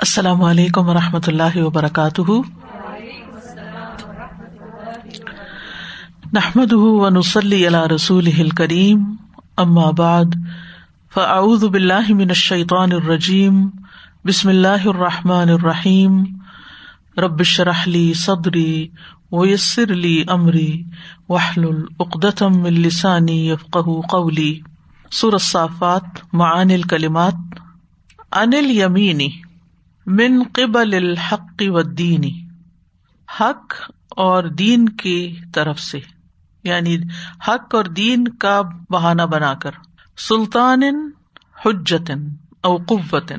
السلام 0.00 0.42
علیکم 0.42 0.88
و 0.88 0.94
رحمۃ 0.94 1.26
اللہ 1.26 1.56
وبرکاتہ۔ 1.56 2.22
نحمد 6.32 6.72
رسول 7.94 8.48
کریم 8.48 9.16
ام 9.56 9.78
آباد 9.78 10.24
فعد 11.14 11.64
من 12.10 12.28
الشیطان 12.28 12.92
الرجیم، 12.92 13.70
بسم 14.24 14.48
اللہ 14.48 14.86
الرحمٰن 14.86 15.48
الرحیم۔ 15.48 16.24
ربش 17.18 17.60
رحلی 17.60 18.14
صدری 18.14 18.88
ویسر 19.32 19.92
علی 19.92 20.24
عمری 20.28 20.82
وحل 21.28 21.64
العقدم 21.64 22.64
السانی 22.64 23.48
یفق 23.48 23.78
قولی۔ 24.08 24.60
سرصافات 25.12 26.20
معان 26.32 26.70
الکلمات، 26.70 27.36
انل 28.32 28.70
یمینی۔ 28.70 29.49
من 30.10 30.42
قبل 30.52 30.94
الحق 30.94 31.62
و 31.66 31.82
دینی 31.82 32.48
حق 33.40 33.90
اور 34.08 34.44
دین 34.44 34.88
کی 34.88 35.38
طرف 35.54 35.80
سے 35.80 36.00
یعنی 36.64 36.96
حق 37.48 37.74
اور 37.74 37.84
دین 37.84 38.28
کا 38.28 38.62
بہانہ 38.90 39.22
بنا 39.22 39.54
کر 39.54 39.70
سلطان 40.28 40.82
حجت 41.66 42.10
او 42.60 42.76
قوت 42.76 43.32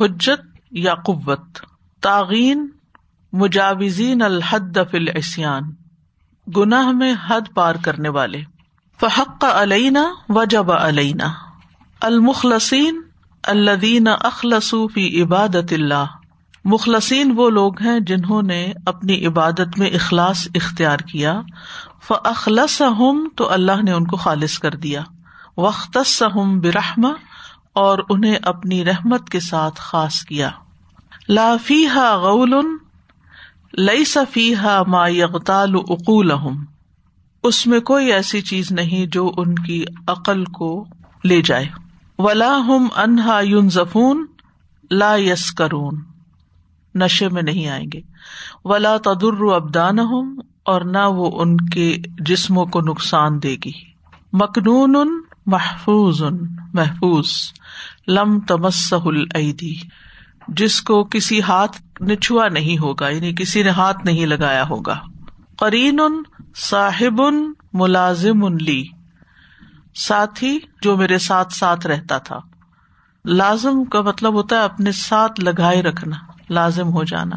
حجت 0.00 0.58
یا 0.70 0.94
قوت 0.94 1.58
تعین 2.02 2.68
مجاوزین 3.32 4.22
الحد 4.22 4.78
فل 4.90 5.08
اسیان 5.14 5.62
گناہ 6.56 6.88
میں 6.88 7.14
حد 7.26 7.40
پار 7.54 7.74
کرنے 7.74 8.08
والے۔ 8.08 8.42
فحق 9.00 9.44
علینا، 9.44 10.04
وجب 10.28 10.72
علینا۔ 10.72 11.26
المخلصین 12.00 13.02
الدین 13.46 14.08
اخلصوفی 14.20 15.22
عبادت 15.22 15.72
اللہ۔ 15.72 16.04
مخلصین 16.64 17.32
وہ 17.36 17.50
لوگ 17.50 17.82
ہیں 17.82 18.00
جنہوں 18.00 18.42
نے 18.42 18.72
اپنی 18.86 19.26
عبادت 19.26 19.78
میں 19.78 19.90
اخلاص 19.90 20.48
اختیار 20.54 20.98
کیا۔ 20.98 21.40
فخلص 22.02 22.82
ہم 22.82 23.28
تو 23.36 23.52
اللہ 23.52 23.82
نے 23.82 23.92
ان 23.92 24.06
کو 24.06 24.16
خالص 24.16 24.58
کر 24.58 24.70
دیا۔ 24.70 25.02
وقت 25.56 25.98
ہم 26.36 26.60
برحم 26.60 27.06
اور 27.72 27.98
انہیں 28.10 28.36
اپنی 28.42 28.84
رحمت 28.84 29.30
کے 29.30 29.40
ساتھ 29.40 29.74
خاص 29.76 30.22
کیا۔ 30.22 30.50
لافی 31.28 31.86
ہا 31.86 32.16
غول 32.16 32.54
لئی 33.78 34.04
صفی 34.04 34.54
ہا 34.54 34.82
ما 34.86 35.08
یغتال 35.08 35.74
اقول 35.74 36.32
اس 37.42 37.66
میں 37.66 37.80
کوئی 37.80 38.12
ایسی 38.12 38.40
چیز 38.40 38.72
نہیں 38.72 39.06
جو 39.06 39.32
ان 39.36 39.54
کی 39.54 39.84
عقل 40.06 40.44
کو 40.44 40.86
لے 41.24 41.42
جائے۔ 41.42 41.85
ولا 42.18 42.56
ہم 42.56 42.88
انہا 42.96 43.40
یون 43.40 43.70
ظفون 43.70 44.26
لا 44.90 45.16
یس 45.16 45.52
کرون 45.52 45.94
نشے 46.94 47.28
میں 47.28 47.42
نہیں 47.42 47.68
آئیں 47.68 47.86
گے۔ 47.94 48.00
ولا 48.64 48.96
تدر 48.96 49.54
ابدان 49.54 49.98
ہوں 49.98 50.36
اور 50.64 50.80
نہ 50.80 50.98
وہ 50.98 51.42
ان 51.42 51.56
کے 51.56 51.96
جسموں 52.20 52.66
کو 52.66 52.80
نقصان 52.80 53.42
دے 53.42 53.56
گی۔ 53.64 53.72
مکنون 54.32 55.22
محفوظ 55.46 56.22
ان 56.22 56.38
محفوظ۔ 56.72 57.28
لم 58.08 58.40
تمسح 58.40 59.06
العیدی 59.06 59.74
جس 60.48 60.82
کو 60.82 61.04
کسی 61.04 61.42
ہاتھ 61.42 62.02
نے 62.02 62.16
چھوا 62.16 62.48
نہیں 62.48 62.78
ہوگا 62.78 63.08
یعنی 63.08 63.34
کسی 63.34 63.62
نے 63.62 63.70
ہاتھ 63.70 64.04
نہیں 64.04 64.26
لگایا 64.26 64.68
ہوگا۔ 64.68 65.00
قرین 65.56 66.00
صاحب 66.56 67.22
ملازم 67.72 68.44
ان 68.44 68.56
لی۔ 68.60 68.84
ساتھی 69.96 70.58
جو 70.82 70.96
میرے 70.96 71.18
ساتھ 71.18 71.52
ساتھ 71.52 71.86
رہتا 71.86 72.18
تھا۔ 72.18 72.38
لازم 73.24 73.84
کا 73.84 74.00
مطلب 74.00 74.34
ہوتا 74.34 74.56
ہے 74.56 74.64
اپنے 74.64 74.92
ساتھ 74.92 75.40
لگائے 75.40 75.82
رکھنا، 75.82 76.16
لازم 76.50 76.92
ہو 76.92 77.04
جانا۔ 77.04 77.36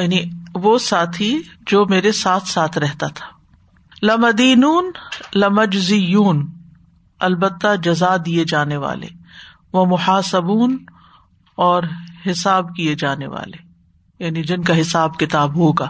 یعنی 0.00 0.22
وہ 0.54 0.78
ساتھی 0.78 1.42
جو 1.66 1.86
میرے 1.86 2.12
ساتھ 2.12 2.48
ساتھ 2.48 2.78
رہتا 2.78 3.06
تھا۔ 3.06 3.26
لمدین 4.02 4.64
لمجزیون، 5.34 6.50
البتہ 7.20 7.76
جزا 7.76 8.16
دیے 8.26 8.44
جانے 8.44 8.76
والے۔ 8.76 9.06
وہ 9.72 9.86
محاسبون 9.86 10.84
اور 11.54 11.82
حساب 12.30 12.76
کیے 12.76 12.94
جانے 12.94 13.26
والے۔ 13.26 13.56
یعنی 14.24 14.42
جن 14.42 14.62
کا 14.62 14.80
حساب 14.80 15.18
کتاب 15.18 15.56
ہوگا۔ 15.56 15.88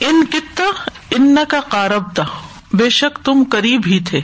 ان 0.00 0.24
کتا 0.32 0.90
ان 1.10 1.36
کا 1.48 1.60
کارب 1.68 2.14
تھا 2.14 2.26
بے 2.72 2.90
شک 2.90 3.24
تم 3.24 3.44
قریب 3.50 3.82
ہی 3.86 4.00
تھے۔ 4.00 4.20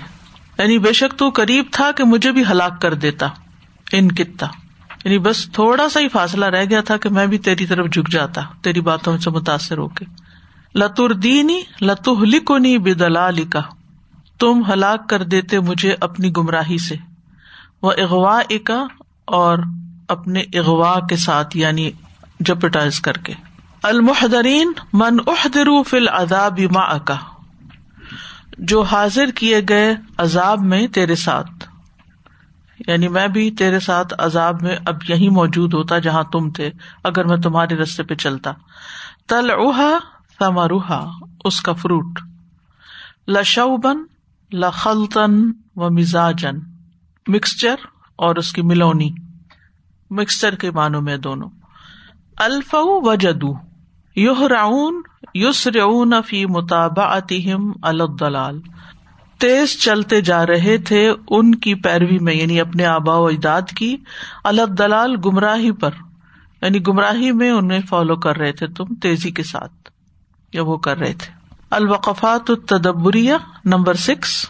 یعنی 0.59 0.79
بے 0.79 0.93
شک 0.93 1.19
تو 1.19 1.31
قریب 1.31 1.65
تھا 1.71 1.91
کہ 1.93 2.05
مجھے 2.05 2.33
بھی 2.33 2.43
ہلاک 2.51 2.81
کر 2.81 2.95
دیتا، 2.95 3.29
ان 3.93 4.13
کتا۔ 4.13 4.47
یعنی 5.05 5.19
بس 5.19 5.53
تھوڑا 5.53 5.89
سا 5.89 6.01
ہی 6.01 6.09
فاصلہ 6.09 6.45
رہ 6.45 6.65
گیا 6.71 6.81
تھا 6.81 6.97
کہ 6.97 7.09
میں 7.09 7.27
بھی 7.27 7.39
تیری 7.39 7.67
طرف 7.67 7.87
جھک 7.87 8.09
جاتا، 8.11 8.41
تیری 8.63 8.81
باتوں 8.81 9.19
سے 9.19 9.31
متاثر 9.31 9.79
ہو 9.79 9.89
کے۔ 9.89 10.05
لتر 10.75 11.13
دینی 11.13 11.61
لتو 11.83 12.25
لکھنی 12.25 12.79
بے 12.79 12.95
دلال 12.95 13.37
تم 14.39 14.63
ہلاک 14.73 15.09
کر 15.09 15.23
دیتے 15.23 15.61
مجھے 15.61 15.97
اپنی 16.01 16.31
گمراہی 16.37 16.79
سے۔ 16.79 16.95
وہ 17.83 17.93
اغوا 17.99 18.41
اکا 18.51 18.87
اور 19.25 19.59
اپنے 20.09 20.41
اغوا 20.41 21.07
کے 21.09 21.17
ساتھ 21.17 21.57
یعنی 21.57 21.91
جپٹائز 22.41 23.01
کر 23.01 23.13
کے۔ 23.13 23.33
المحدرین 23.83 24.73
من 24.93 25.17
احدرو 25.27 25.83
فل 25.83 26.09
اداب 26.09 26.61
ما 26.73 26.81
اکا 26.81 27.17
جو 28.59 28.83
حاضر 28.83 29.27
کیے 29.35 29.61
گئے 29.69 29.95
عذاب 30.19 30.61
میں 30.61 30.87
تیرے 30.87 31.15
ساتھ۔ 31.15 31.69
یعنی 32.87 33.09
میں 33.09 33.29
بھی 33.29 33.51
تیرے 33.51 33.81
ساتھ 33.81 34.15
عذاب 34.19 34.63
میں 34.63 34.77
اب 34.87 34.97
یہی 35.09 35.29
موجود 35.29 35.75
ہوتا 35.75 35.99
جہاں 35.99 36.23
تم 36.23 36.51
تھے، 36.51 36.71
اگر 37.05 37.25
میں 37.25 37.37
تمہارے 37.37 37.75
رستے 37.75 38.03
پہ 38.03 38.15
چلتا۔ 38.15 38.53
تل 39.29 39.51
اوہا 39.51 39.99
روحا 40.69 41.05
اس 41.45 41.61
کا 41.61 41.73
فروٹ۔ 41.73 42.19
لشوبن 43.29 43.99
لخلطن 44.53 45.53
و 45.77 45.91
مزاجن 45.91 46.57
مکسچر 47.27 47.75
اور 48.17 48.37
اس 48.37 48.53
کی 48.53 48.63
ملونی۔ 48.63 49.11
مکسچر 50.11 50.55
کے 50.55 50.71
معنوں 50.71 51.03
میں 51.03 51.17
دونوں۔ 51.17 51.49
الف 52.37 52.75
و 52.79 53.15
جدو 53.15 53.66
یوہ 54.17 54.47
راؤن 54.47 55.01
یوس 55.35 55.67
رون 55.67 56.13
فی 56.27 56.47
مطابع 56.47 57.19
الدلال 57.83 58.61
تیز 59.41 59.79
چلتے 59.79 60.21
جا 60.21 60.47
رہے 60.47 60.79
تھے 60.79 61.13
ان 61.31 61.55
کی 61.55 61.75
پیروی 61.75 62.19
میں 62.19 62.35
یعنی 62.35 62.61
اپنے 62.61 62.85
آبا 62.85 63.17
و 63.17 63.27
اجداد 63.27 63.63
کی 63.77 63.97
الدلال 64.45 65.17
گمراہی 65.25 65.73
پر۔ 65.73 65.91
یعنی 66.63 66.87
گمراہی 66.87 67.33
میں 67.33 67.51
انہیں 67.51 67.81
فالو 67.89 68.17
کر 68.17 68.37
رہے 68.37 68.53
تھے 68.53 68.67
تم، 68.67 68.95
تیزی 68.95 69.31
کے 69.31 69.43
ساتھ 69.43 69.91
یا 70.53 70.63
وہ 70.63 70.77
کر 70.77 70.99
رہے 70.99 71.13
تھے۔ 71.13 71.33
الوقفات 71.71 72.51
التدبریہ 72.51 73.35
نمبر 73.65 73.95
سکس۔ 73.95 74.47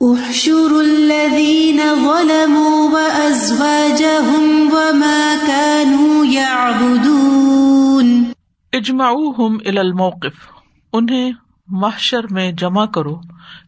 احشر 0.00 0.70
الذین 0.70 1.76
ظلموا 1.76 2.92
وازواجهم 2.92 4.68
وما 4.72 5.34
كانوا 5.46 6.26
يعبدون 6.26 8.35
اجماؤ 8.76 9.30
الموقف، 9.66 10.52
انہیں 10.92 11.32
محشر 11.66 12.20
میں 12.30 12.52
جمع 12.52 12.86
کرو 12.86 13.20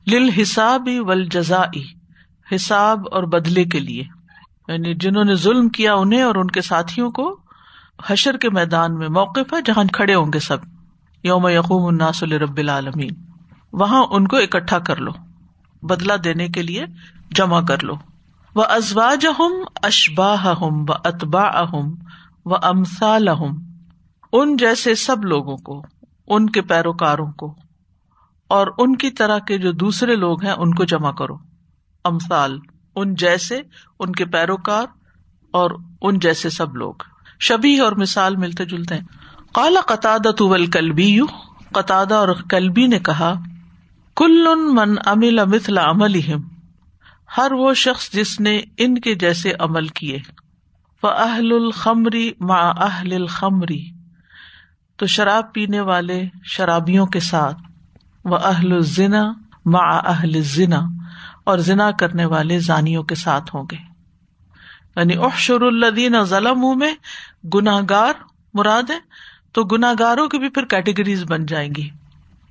لل 0.07 0.29
حساب 0.29 0.89
حساب 2.55 3.01
اور 3.11 3.23
بدلے 3.23 3.65
کے 3.65 3.79
لیے۔ 3.79 4.05
یعنی 4.69 4.95
جنہوں 4.95 5.25
نے 5.25 5.35
ظلم 5.35 5.69
کیا 5.69 5.95
انہیں 5.95 6.23
اور 6.23 6.35
ان 6.35 6.47
کے 6.47 6.63
ساتھیوں 6.63 7.11
کو 7.11 7.37
حشر 8.07 8.37
کے 8.37 8.51
میدان 8.51 8.95
میں 8.95 9.09
موقف 9.09 9.53
ہے 9.53 9.59
جہاں 9.65 9.85
کھڑے 9.93 10.15
ہوں 10.15 10.33
گے 10.33 10.39
سب۔ 10.39 10.57
یوم 11.25 11.49
یقوم 11.49 11.87
الناس 11.87 12.23
رب 12.23 12.57
العالمین۔ 12.57 13.11
وہاں 13.73 14.05
ان 14.11 14.29
کو 14.29 14.37
اکٹھا 14.37 14.79
کر 14.79 14.97
لو 14.97 15.11
بدلا 15.83 16.15
دینے 16.25 16.49
کے 16.49 16.63
لیے 16.63 16.85
جمع 17.31 17.61
کر 17.61 17.83
لو۔ 17.83 17.95
وہ 18.55 18.65
ازواج 18.69 19.27
ہم 19.39 19.53
اشباہ 19.83 20.47
ہم 20.47 20.81
و 20.89 20.93
اتبا 21.05 21.43
اہم 21.43 21.95
و 22.45 22.55
امسال 22.63 23.29
ان 24.33 24.57
جیسے 24.57 24.95
سب 24.95 25.25
لوگوں 25.25 25.57
کو، 25.57 25.83
ان 26.27 26.51
کے 26.51 26.63
پیروکاروں 26.63 27.33
کو، 27.33 27.55
اور 28.49 28.67
ان 28.79 28.97
کی 28.97 29.11
طرح 29.11 29.39
کے 29.39 29.59
جو 29.59 29.73
دوسرے 29.73 30.17
لوگ 30.17 30.45
ہیں، 30.45 30.53
ان 30.53 30.75
کو 30.75 30.85
جمع 30.85 31.13
کرو۔ 31.13 31.35
امسال 32.05 32.59
ان 32.97 33.15
جیسے 33.15 33.61
ان 34.01 34.13
کے 34.13 34.27
پیروکار 34.27 34.87
اور 35.51 35.71
ان 36.03 36.19
جیسے 36.19 36.51
سب 36.51 36.77
لوگ۔ 36.77 36.95
شبی 37.41 37.79
اور 37.79 37.93
مثال 37.93 38.37
ملتے 38.37 38.65
جلتے 38.65 38.95
ہیں۔ 38.95 39.05
کالا 39.55 39.81
قطع 39.81 40.17
طول 40.17 40.67
کلبی 40.67 41.07
یو 41.07 41.27
قطع 41.73 42.05
اور 42.11 42.29
کلبی 42.51 42.87
نے 42.87 42.99
کہا، 42.99 43.35
کل 44.17 44.47
من 44.55 44.95
امل 45.07 45.45
مثل 45.45 45.79
عمل 45.79 46.21
ہر 47.37 47.53
وہ 47.53 47.75
شخص 47.75 48.11
جس 48.13 48.41
نے 48.41 48.61
ان 48.77 48.99
کے 48.99 49.15
جیسے 49.15 49.53
عمل 49.59 49.87
کیے۔ 49.87 50.19
اہل 51.03 51.53
الخمری 51.53 52.33
ما 52.41 52.71
اہل 52.71 53.13
الخمری 53.13 53.98
تو 54.99 55.07
شراب 55.07 55.53
پینے 55.53 55.81
والے 55.81 56.29
شرابیوں 56.45 57.07
کے 57.07 57.21
ساتھ 57.21 57.59
وہ 58.25 58.37
اہل 58.37 58.73
الزنا 58.73 59.33
ما 59.65 59.97
اہل 59.97 60.43
ذنا 60.43 60.81
اور 61.45 61.59
ذنا 61.59 61.91
کرنے 61.91 62.25
والے 62.25 62.59
زانیوں 62.59 63.03
کے 63.03 63.15
ساتھ 63.15 63.57
ہوں 63.57 63.65
گے۔ 63.71 63.77
یعنی 64.97 65.17
احشر 65.17 65.61
الدین 65.61 66.23
ظلم 66.23 66.79
میں 66.79 66.95
گناہ 67.55 67.81
گار 67.91 68.13
مراد 68.55 68.91
ہے 68.91 68.99
تو 69.53 69.65
گناہ 69.65 69.93
گاروں 69.99 70.29
کی 70.29 70.39
بھی 70.39 70.49
پھر 70.49 70.65
کیٹیگریز 70.65 71.25
بن 71.25 71.47
جائیں 71.47 71.75
گی۔ 71.77 71.91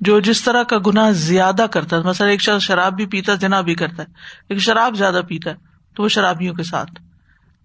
جو 0.01 0.19
جس 0.19 0.43
طرح 0.43 0.63
کا 0.63 0.77
گناہ 0.87 1.11
زیادہ 1.11 1.65
کرتا 1.71 1.97
ہے، 1.97 2.01
مثلا 2.01 2.27
ایک 2.27 2.41
شخص 2.41 2.63
شراب 2.63 2.95
بھی 2.95 3.05
پیتا 3.05 3.31
ہے 3.31 3.37
جنا 3.37 3.61
بھی 3.61 3.75
کرتا 3.75 4.03
ہے 4.03 4.07
ایک 4.49 4.59
شراب 4.59 4.95
زیادہ 4.95 5.21
پیتا 5.27 5.49
ہے، 5.49 5.55
تو 5.95 6.03
وہ 6.03 6.07
شرابیوں 6.07 6.55
کے 6.55 6.63
ساتھ۔ 6.63 6.91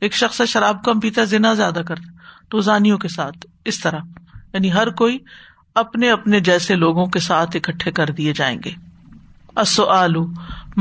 ایک 0.00 0.14
شخص 0.14 0.42
شراب 0.48 0.84
کم 0.84 1.00
پیتا 1.00 1.20
ہے 1.20 1.26
جنا 1.26 1.54
زیادہ 1.54 1.82
کرتا 1.86 2.12
ہے، 2.12 2.16
تو 2.48 2.60
زانیوں 2.60 2.98
کے 2.98 3.08
ساتھ۔ 3.08 3.46
اس 3.64 3.80
طرح۔ 3.80 3.98
یعنی 4.52 4.72
ہر 4.72 4.90
کوئی 4.90 5.18
اپنے 5.74 6.10
اپنے 6.10 6.40
جیسے 6.40 6.74
لوگوں 6.74 7.06
کے 7.06 7.18
ساتھ 7.18 7.56
اکٹھے 7.56 7.90
کر 7.90 8.06
دیے 8.06 8.32
جائیں 8.32 8.58
گے۔ 8.64 8.70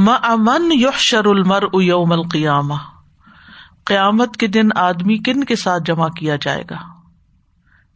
امن 0.06 0.72
یحشر 0.72 1.26
المر 1.26 1.64
یوم 1.82 2.12
القیامہ؟ 2.12 2.74
قیامت 3.86 4.38
کے 4.38 4.48
دن 4.48 4.68
آدمی 4.76 5.18
کن 5.18 5.44
کے 5.44 5.56
ساتھ 5.56 5.84
جمع 5.86 6.08
کیا 6.08 6.36
جائے 6.42 6.64
گا؟ 6.70 6.76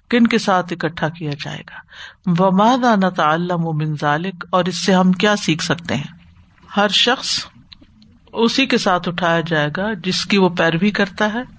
کن 0.09 0.27
کے 0.27 0.37
ساتھ 0.37 0.73
اکٹھا 0.73 1.09
کیا 1.09 1.31
جائے 1.43 1.61
گا؟ 1.61 1.79
ومادا 2.43 2.95
نتعلم 2.95 3.77
من 3.77 3.95
ذالک؟ 4.01 4.45
اور 4.49 4.65
اس 4.65 4.85
سے 4.85 4.93
ہم 4.93 5.11
کیا 5.11 5.35
سیکھ 5.35 5.63
سکتے 5.63 5.95
ہیں؟ 5.95 6.17
ہر 6.77 6.87
شخص 6.87 7.45
اسی 8.33 8.65
کے 8.65 8.77
ساتھ 8.77 9.09
اٹھایا 9.09 9.41
جائے 9.41 9.69
گا 9.77 9.93
جس 9.93 10.25
کی 10.25 10.37
وہ 10.37 10.49
پیروی 10.49 10.91
کرتا 10.91 11.33
ہے۔ 11.33 11.54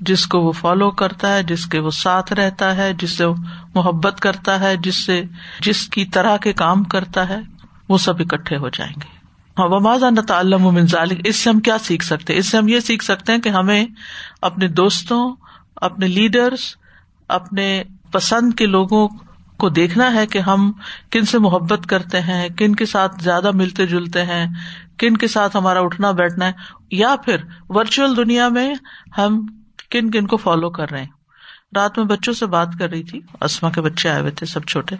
جس 0.00 0.26
کو 0.26 0.40
وہ 0.40 0.52
فالو 0.52 0.90
کرتا 0.90 1.36
ہے، 1.36 1.42
جس 1.42 1.66
کے 1.66 1.78
وہ 1.78 1.90
ساتھ 1.90 2.32
رہتا 2.32 2.76
ہے، 2.76 2.92
جس 2.92 3.10
سے 3.10 3.24
وہ 3.24 3.34
محبت 3.74 4.20
کرتا 4.20 4.60
ہے، 4.60 4.76
جس 4.76 4.96
سے، 5.06 5.22
جس 5.60 5.88
کی 5.88 6.04
طرح 6.04 6.36
کے 6.36 6.52
کام 6.52 6.84
کرتا 6.84 7.28
ہے، 7.28 7.40
وہ 7.88 7.98
سب 7.98 8.20
اکٹھے 8.20 8.56
ہو 8.56 8.68
جائیں 8.68 8.92
گے۔ 8.96 9.14
ہاں 9.58 9.68
وماضا 9.68 10.08
تعلم 10.26 10.62
من 10.74 10.86
ذالک 10.86 11.20
اس 11.24 11.36
سے 11.36 11.50
ہم 11.50 11.60
کیا 11.60 11.78
سیکھ 11.78 12.04
سکتے 12.04 12.36
اس 12.36 12.46
سے 12.46 12.58
ہم 12.58 12.68
یہ 12.68 12.80
سیکھ 12.80 13.04
سکتے 13.04 13.32
ہیں 13.32 13.40
کہ 13.40 13.48
ہمیں 13.48 13.86
اپنے 14.40 14.68
دوستوں، 14.68 15.36
اپنے 15.76 16.06
لیڈرس 16.06 16.76
اپنے 17.28 17.82
پسند 18.12 18.54
کے 18.54 18.66
لوگوں 18.66 19.08
کو 19.56 19.68
دیکھنا 19.68 20.14
ہے 20.14 20.26
کہ 20.26 20.38
ہم 20.38 20.72
کن 21.10 21.24
سے 21.24 21.38
محبت 21.38 21.86
کرتے 21.86 22.20
ہیں، 22.20 22.48
کن 22.48 22.74
کے 22.74 22.86
ساتھ 22.86 23.22
زیادہ 23.22 23.50
ملتے 23.50 23.86
جلتے 23.86 24.24
ہیں، 24.24 24.46
کن 24.98 25.16
کے 25.16 25.28
ساتھ 25.28 25.56
ہمارا 25.56 25.80
اٹھنا 25.80 26.10
بیٹھنا 26.10 26.46
ہے، 26.46 26.52
یا 26.90 27.16
پھر 27.24 27.36
ورچوئل 27.68 28.16
دنیا 28.16 28.48
میں 28.48 28.74
ہم 29.18 29.46
کن 29.90 30.10
کن 30.10 30.26
کو 30.26 30.36
فالو 30.36 30.70
کر 30.70 30.90
رہے 30.90 31.00
ہیں۔ 31.00 31.10
رات 31.74 31.98
میں 31.98 32.06
بچوں 32.06 32.32
سے 32.32 32.46
بات 32.46 32.68
کر 32.78 32.90
رہی 32.90 33.02
تھی، 33.02 33.20
اسما 33.40 33.70
کے 33.70 33.80
بچے 33.80 34.08
آئے 34.08 34.20
ہوئے 34.20 34.30
تھے 34.30 34.46
سب 34.46 34.64
چھوٹے۔ 34.64 34.96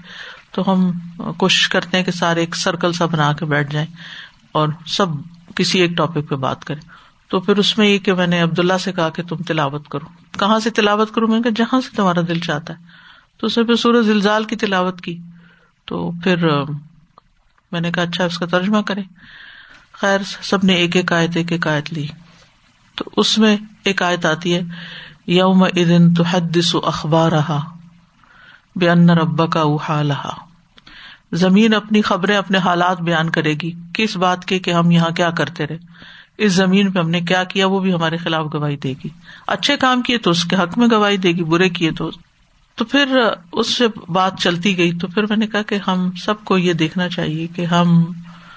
تو 0.50 0.72
ہم 0.72 0.90
کوشش 1.32 1.68
کرتے 1.68 1.96
ہیں 1.96 2.04
کہ 2.04 2.12
سارے 2.12 2.40
ایک 2.40 2.56
سرکل 2.56 2.92
سا 2.92 3.06
بنا 3.06 3.32
کے 3.32 3.44
بیٹھ 3.44 3.72
جائیں 3.72 3.86
اور 4.52 4.68
سب 4.86 5.06
کسی 5.54 5.80
ایک 5.80 5.90
ٹاپک 5.90 6.28
پہ 6.28 6.34
بات 6.34 6.64
کریں۔ 6.64 6.80
تو 7.28 7.40
پھر 7.40 7.56
اس 7.56 7.78
میں 7.78 7.88
یہ 7.88 7.98
کہ 7.98 8.14
میں 8.14 8.26
نے 8.26 8.40
عبداللہ 8.40 8.78
سے 8.80 8.92
کہا 8.92 9.08
کہ 9.08 9.22
تم 9.22 9.36
تلاوت 9.36 9.88
کرو۔ 9.88 10.38
کہاں 10.38 10.58
سے 10.58 10.70
تلاوت 10.70 11.14
کروں؟ 11.14 11.28
میں 11.28 11.40
جہاں 11.56 11.80
سے 11.80 11.96
تمہارا 11.96 12.20
دل 12.28 12.40
چاہتا 12.40 12.78
ہے۔ 12.78 12.84
تو 13.36 13.46
اس 13.46 13.58
نے 13.58 13.64
پھر 13.64 13.76
سورج 13.76 14.06
زلزال 14.06 14.44
کی 14.44 14.56
تلاوت 14.56 15.00
کی۔ 15.00 15.18
تو 15.84 16.10
پھر 16.10 16.36
میں 17.72 17.80
نے 17.80 17.92
کہا 17.92 18.02
اچھا 18.02 18.24
اس 18.24 18.38
کا 18.38 18.46
ترجمہ 18.46 18.82
کرے 18.82 19.00
خیر، 19.92 20.18
سب 20.42 20.64
نے 20.64 20.74
ایک 20.74 20.96
ایک 20.96 21.12
آیت، 21.12 21.36
ایک 21.36 21.52
ایک 21.52 21.66
آیت 21.66 21.92
لی۔ 21.92 22.06
تو 22.96 23.04
اس 23.16 23.38
میں 23.38 23.56
ایک 23.84 24.02
آیت 24.02 24.26
آتی 24.26 24.54
ہے 24.54 24.62
یوم 25.26 25.62
ادن 25.62 26.14
تو 26.14 26.22
حدس 26.22 26.76
اخبار 26.82 27.32
رہا 27.32 27.60
بے 28.76 28.90
ان 28.90 29.10
ربا 29.10 29.46
کا 29.46 29.60
اوہا 29.60 30.02
زمین 31.32 31.74
اپنی 31.74 32.02
خبریں 32.02 32.36
اپنے 32.36 32.58
حالات 32.58 33.00
بیان 33.00 33.30
کرے 33.30 33.54
گی، 33.62 33.72
کس 33.94 34.16
بات 34.16 34.44
کے 34.44 34.58
کہ 34.58 34.70
ہم 34.70 34.90
یہاں 34.90 35.10
کیا 35.10 35.30
کرتے 35.30 35.66
رہے۔ 35.66 35.78
اس 36.38 36.52
زمین 36.52 36.92
پہ 36.92 36.98
ہم 36.98 37.10
نے 37.10 37.20
کیا 37.20 37.44
کیا، 37.44 37.66
وہ 37.66 37.80
بھی 37.80 37.92
ہمارے 37.92 38.16
خلاف 38.16 38.46
گواہی 38.54 38.76
دے 38.76 38.94
گی۔ 39.04 39.08
اچھے 39.46 39.76
کام 39.76 40.02
کیے 40.02 40.18
تو 40.18 40.30
اس 40.30 40.44
کے 40.44 40.56
حق 40.56 40.78
میں 40.78 40.88
گواہی 40.92 41.16
دے 41.16 41.32
گی، 41.32 41.44
برے 41.44 41.68
کیے 41.68 41.90
تو۔ 41.90 42.10
تو 42.74 42.84
پھر 42.84 43.18
اس 43.52 43.74
سے 43.74 43.84
بات 44.08 44.38
چلتی 44.38 44.78
گئی، 44.78 44.98
تو 44.98 45.06
پھر 45.06 45.22
میں 45.22 45.36
نے 45.36 45.46
کہا 45.46 45.62
کہ 45.62 45.78
ہم 45.88 46.10
سب 46.12 46.44
کو 46.44 46.58
یہ 46.58 46.72
دیکھنا 46.72 47.08
چاہیے 47.08 47.46
کہ 47.46 47.64
ہم 47.64 48.04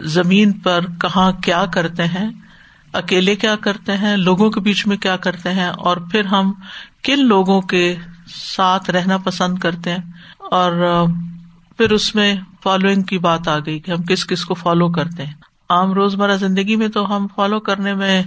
زمین 0.01 0.51
پر 0.51 0.85
کہاں 1.01 1.31
کیا 1.31 1.65
کرتے 1.65 2.05
ہیں۔ 2.05 2.29
اکیلے 2.93 3.35
کیا 3.35 3.55
کرتے 3.55 3.97
ہیں؟ 3.97 4.17
لوگوں 4.17 4.49
کے 4.49 4.59
بیچ 4.59 4.87
میں 4.87 4.97
کیا 4.97 5.17
کرتے 5.17 5.53
ہیں؟ 5.53 5.67
اور 5.67 5.97
پھر 5.97 6.25
ہم 6.25 6.51
کن 7.03 7.25
لوگوں 7.25 7.61
کے 7.61 7.95
ساتھ 8.27 8.89
رہنا 8.89 9.17
پسند 9.17 9.57
کرتے 9.57 9.91
ہیں؟ 9.91 10.11
اور 10.51 11.05
پھر 11.77 11.91
اس 11.91 12.15
میں 12.15 12.35
فالوئنگ 12.63 13.01
کی 13.01 13.17
بات 13.17 13.47
آ 13.47 13.57
گئی 13.59 13.79
کہ 13.79 13.91
ہم 13.91 14.03
کس 14.03 14.25
کس 14.25 14.45
کو 14.45 14.53
فالو 14.53 14.89
کرتے 14.89 15.25
ہیں۔ 15.25 15.33
عام 15.69 15.91
روزمرہ 15.93 16.35
زندگی 16.35 16.75
میں 16.75 16.87
تو 16.87 17.15
ہم 17.15 17.27
فالو 17.35 17.59
کرنے 17.59 17.93
میں 17.93 18.23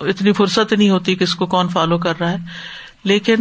اتنی 0.00 0.32
فرصت 0.32 0.72
نہیں 0.72 0.90
ہوتی 0.90 1.14
کس 1.14 1.34
کو 1.34 1.46
کون 1.46 1.68
فالو 1.68 1.98
کر 1.98 2.20
رہا 2.20 2.30
ہے، 2.30 2.36
لیکن 3.04 3.34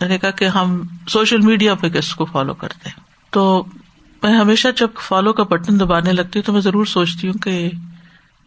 میں 0.00 0.08
نے 0.08 0.18
کہا 0.18 0.30
کہ 0.30 0.44
ہم 0.44 0.82
سوشل 1.08 1.40
میڈیا 1.40 1.74
پہ 1.74 1.88
کس 1.88 2.14
کو 2.14 2.24
فالو 2.24 2.54
کرتے 2.54 2.88
ہیں۔ 2.88 3.00
تو 3.30 3.64
میں 4.22 4.32
ہمیشہ 4.32 4.68
جب 4.76 4.88
فالو 5.00 5.32
کا 5.32 5.42
بٹن 5.42 5.80
دبانے 5.80 6.12
لگتی 6.12 6.38
ہوں 6.38 6.46
تو 6.46 6.52
میں 6.52 6.60
ضرور 6.60 6.84
سوچتی 6.84 7.26
ہوں 7.26 7.34
کہ 7.34 7.70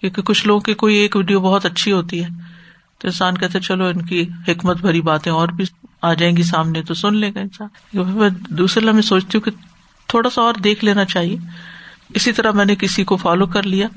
کیونکہ 0.02 0.22
کچھ 0.22 0.48
لوگوں 0.48 0.60
کی 0.60 0.74
کوئی 0.74 0.96
ایک 0.96 1.16
ویڈیو 1.16 1.40
بہت 1.40 1.66
اچھی 1.66 1.92
ہوتی 1.92 2.24
ہے 2.24 2.30
تو 3.00 3.08
انسان 3.08 3.38
کہتے 3.38 3.60
چلو 3.60 3.86
ان 3.86 4.02
کی 4.02 4.26
حکمت 4.48 4.78
بھری 4.82 5.02
باتیں 5.02 5.32
اور 5.32 5.48
بھی 5.48 5.64
آ 6.02 6.14
جائیں 6.14 6.38
گی 6.38 6.44
سامنے 6.44 6.84
تو 6.84 6.94
سن 6.94 7.16
لے 7.16 7.34
گا 7.36 7.40
انسان۔ 7.40 7.68
میں 7.94 8.30
دوسرے 8.30 8.86
لمحے 8.86 9.02
سوچتی 9.02 9.38
ہوں 9.38 9.42
کہ 9.42 9.52
تھوڑا 10.08 10.30
سا 10.30 10.42
اور 10.42 10.54
دیکھ 10.54 10.86
لینا 10.86 11.06
چاہیے۔ 11.06 11.38
اسی 12.10 12.32
طرح 12.32 12.52
میں 12.52 12.66
نے 12.66 12.76
کسی 12.76 13.04
کو 13.04 13.18
فالو 13.18 13.46
کر 13.46 13.64
لیا۔ 13.64 13.88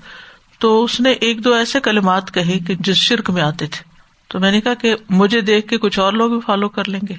تو 0.58 0.84
اس 0.84 1.00
نے 1.00 1.10
ایک 1.10 1.44
دو 1.44 1.54
ایسے 1.54 1.80
کلمات 1.80 2.34
کہے 2.34 2.58
کہ 2.58 2.74
جس 2.80 2.96
شرک 2.96 3.30
میں 3.30 3.42
آتے 3.42 3.66
تھے۔ 3.66 3.84
تو 4.28 4.40
میں 4.40 4.50
نے 4.50 4.60
کہا 4.60 4.74
کہ 4.74 4.94
مجھے 5.10 5.40
دیکھ 5.40 5.68
کے 5.68 5.78
کچھ 5.78 5.98
اور 5.98 6.12
لوگ 6.12 6.30
بھی 6.30 6.38
فالو 6.46 6.68
کر 6.68 6.88
لیں 6.88 7.00
گے۔ 7.08 7.14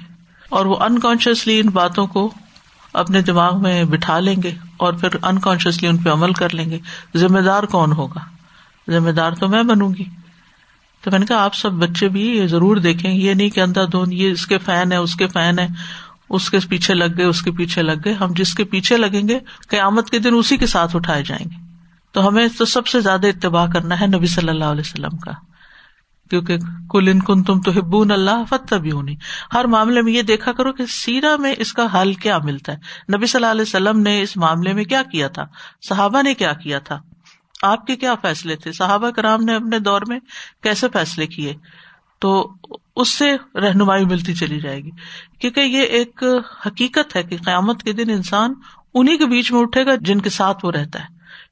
اور 0.48 0.66
وہ 0.66 0.76
انکانشیسلی 0.76 1.60
ان 1.60 1.68
باتوں 1.68 2.06
کو 2.06 2.34
اپنے 2.92 3.20
دماغ 3.20 3.62
میں 3.62 3.84
بٹھا 3.84 4.20
لیں 4.20 4.36
گے 4.44 4.54
اور 4.76 4.92
پھر 4.92 5.08
انکانشیسلی 5.22 5.88
ان 5.88 5.96
پہ 5.96 6.10
عمل 6.10 6.32
کر 6.32 6.54
لیں 6.54 6.70
گے۔ 6.70 6.78
ذمہ 7.16 7.40
دار 7.40 7.62
کون 7.62 7.92
ہوگا؟ 7.92 8.20
ذمہ 8.90 9.10
دار 9.10 9.32
تو 9.32 9.48
میں 9.48 9.62
بنوں 9.62 9.94
گی۔ 9.98 10.04
تو 11.04 11.10
میں 11.10 11.18
نے 11.18 11.26
کہا، 11.26 11.44
آپ 11.44 11.54
سب 11.54 11.72
بچے 11.72 12.08
بھی 12.08 12.36
یہ 12.36 12.46
ضرور 12.46 12.76
دیکھیں۔ 12.76 13.14
یہ 13.14 13.34
نہیں 13.34 13.50
کہ 13.50 13.60
اندر 13.60 13.86
دھون 13.86 14.12
یہ 14.12 14.30
اس 14.30 14.46
کے 14.46 14.58
فین 14.58 14.92
ہے، 14.92 14.96
اس 14.96 15.14
کے 15.14 15.28
فین 15.28 15.58
ہے، 15.58 15.66
اس 16.28 16.50
کے 16.50 16.58
پیچھے 16.68 16.94
لگ 16.94 17.04
گئے، 17.16 17.24
اس 17.24 17.42
کے 17.42 17.50
پیچھے 17.50 17.82
لگ 17.82 17.92
گئے۔ 18.04 18.12
ہم 18.12 18.28
جس 18.36 18.54
کے 18.54 18.64
پیچھے 18.64 18.96
لگیں 18.96 19.28
گے، 19.28 19.38
قیامت 19.68 20.10
کے 20.10 20.18
دن 20.18 20.30
اسی 20.34 20.56
کے 20.56 20.66
ساتھ 20.66 20.96
اٹھائے 20.96 21.22
جائیں 21.22 21.50
گے۔ 21.50 21.72
تو 22.12 22.28
ہمیں 22.28 22.48
تو 22.58 22.64
سب 22.64 22.86
سے 22.86 23.00
زیادہ 23.00 23.26
اتباع 23.26 23.66
کرنا 23.66 24.00
ہے 24.00 24.06
نبی 24.06 24.26
صلی 24.26 24.48
اللہ 24.48 24.64
علیہ 24.64 24.80
وسلم 24.80 25.16
کا۔ 25.16 25.32
کیونکہ 26.30 26.56
کل 26.90 27.08
ان 27.08 27.20
کن 27.20 27.42
تم 27.42 27.60
تو 27.60 27.70
ہبون 27.70 28.10
اللہ 28.10 28.42
فتح 28.48 28.74
بھی 28.74 28.90
ہونی 28.92 29.16
ہر 29.54 29.64
معاملے 29.64 30.02
میں 30.02 30.12
یہ 30.12 30.22
دیکھا 30.22 30.52
کرو 30.52 30.72
کہ 30.72 30.86
سیرا 30.86 31.36
میں 31.36 31.54
اس 31.58 31.72
کا 31.72 32.02
حل 32.02 32.14
کیا 32.14 32.38
ملتا 32.38 32.72
ہے۔ 32.72 32.78
نبی 33.16 33.26
صلی 33.26 33.38
اللہ 33.38 33.50
علیہ 33.50 33.62
وسلم 33.62 34.00
نے 34.00 34.22
اس 34.22 34.36
معاملے 34.36 34.72
میں 34.72 34.84
کیا 34.84 35.02
کیا 35.02 35.28
تھا؟ 35.28 35.44
صحابہ 35.88 36.22
نے 36.22 36.34
کیا 36.34 36.52
کیا 36.52 36.78
تھا؟ 36.78 37.00
آپ 37.62 37.86
کے 37.86 37.96
کیا 37.96 38.14
فیصلے 38.14 38.56
تھے؟ 38.56 38.72
صحابہ 38.72 39.10
کرام 39.10 39.44
نے 39.44 39.54
اپنے 39.54 39.78
دور 39.78 40.02
میں 40.08 40.20
کیسے 40.62 40.86
فیصلے 40.92 41.26
کیے؟ 41.26 41.54
تو 42.18 42.52
اس 42.96 43.08
سے 43.08 43.36
رہنمائی 43.54 44.04
ملتی 44.04 44.34
چلی 44.34 44.60
جائے 44.60 44.80
گی۔ 44.80 44.90
کیونکہ 45.40 45.60
یہ 45.60 45.82
ایک 45.82 46.24
حقیقت 46.66 47.16
ہے 47.16 47.22
کہ 47.22 47.36
قیامت 47.36 47.82
کے 47.82 47.92
دن 47.92 48.10
انسان 48.10 48.54
انہیں 48.94 49.18
کے 49.18 49.26
بیچ 49.26 49.52
میں 49.52 49.60
اٹھے 49.60 49.86
گا 49.86 49.90
جن 50.00 50.20
کے 50.20 50.30
ساتھ 50.30 50.64
وہ 50.64 50.72
رہتا 50.72 51.00
ہے۔ 51.00 51.06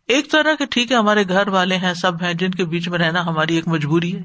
ایک 0.09 0.31
طرح 0.31 0.55
کے 0.55 0.64
ٹھیک 0.67 0.93
ہے، 0.93 0.97
ہمارے 0.97 1.29
گھر 1.29 1.49
والے 1.49 1.76
ہیں، 1.76 1.95
سب 1.95 2.23
ہیں، 2.23 2.35
جن 2.35 2.50
کے 2.50 2.64
بیچ 2.64 2.88
میں 2.88 2.99
رہنا 2.99 3.26
ہماری 3.26 3.55
ایک 3.55 3.69
مجبوری 3.69 4.17
ہے۔ 4.17 4.23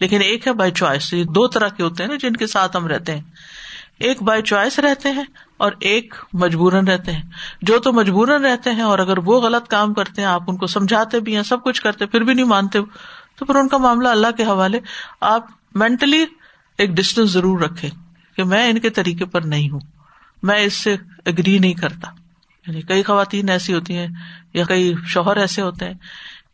لیکن 0.00 0.22
ایک 0.22 0.46
ہے 0.46 0.52
بائی 0.52 0.70
چوائس 0.70 1.12
دو 1.12 1.48
طرح 1.48 1.68
کے 1.68 1.82
ہوتے 1.82 2.02
ہیں 2.02 2.10
نا 2.10 2.16
جن 2.16 2.36
کے 2.36 2.46
ساتھ 2.46 2.76
ہم 2.76 2.86
رہتے 2.86 3.14
ہیں۔ 3.14 3.22
ایک 3.98 4.22
بائی 4.22 4.42
چوائس 4.42 4.78
رہتے 4.78 5.10
ہیں 5.10 5.24
اور 5.58 5.72
ایک 5.80 6.14
مجبورن 6.32 6.88
رہتے 6.88 7.12
ہیں۔ 7.12 7.22
جو 7.62 7.78
تو 7.78 7.92
مجبورن 7.92 8.44
رہتے 8.44 8.70
ہیں 8.70 8.82
اور 8.82 8.98
اگر 8.98 9.18
وہ 9.18 9.40
غلط 9.40 9.68
کام 9.68 9.94
کرتے 9.94 10.20
ہیں، 10.20 10.28
آپ 10.28 10.42
ان 10.46 10.56
کو 10.56 10.66
سمجھاتے 10.66 11.20
بھی 11.20 11.36
ہیں، 11.36 11.42
سب 11.42 11.64
کچھ 11.64 11.82
کرتے 11.82 12.06
پھر 12.06 12.20
بھی 12.20 12.34
نہیں 12.34 12.46
مانتے، 12.46 12.78
تو 13.36 13.44
پھر 13.44 13.54
ان 13.54 13.68
کا 13.68 13.76
معاملہ 13.76 14.08
اللہ 14.08 14.30
کے 14.36 14.44
حوالے۔ 14.44 14.80
آپ 15.20 15.46
مینٹلی 15.74 16.24
ایک 16.78 16.90
ڈسٹینس 16.90 17.30
ضرور 17.30 17.60
رکھے 17.60 17.88
کہ 18.36 18.44
میں 18.44 18.70
ان 18.70 18.78
کے 18.78 18.90
طریقے 18.90 19.24
پر 19.24 19.40
نہیں 19.40 19.70
ہوں۔ 19.70 19.80
میں 20.42 20.58
اس 20.58 20.72
سے 20.72 20.96
اگری 21.26 21.58
نہیں 21.58 21.74
کرتا۔ 21.74 22.08
یعنی 22.66 22.82
کئی 22.82 23.02
خواتین 23.02 23.48
ایسی 23.48 23.74
ہوتی 23.74 23.96
ہیں 23.96 24.06
یا 24.54 24.64
کئی 24.64 24.94
شوہر 25.06 25.36
ایسے 25.36 25.62
ہوتے 25.62 25.86
ہیں 25.86 25.94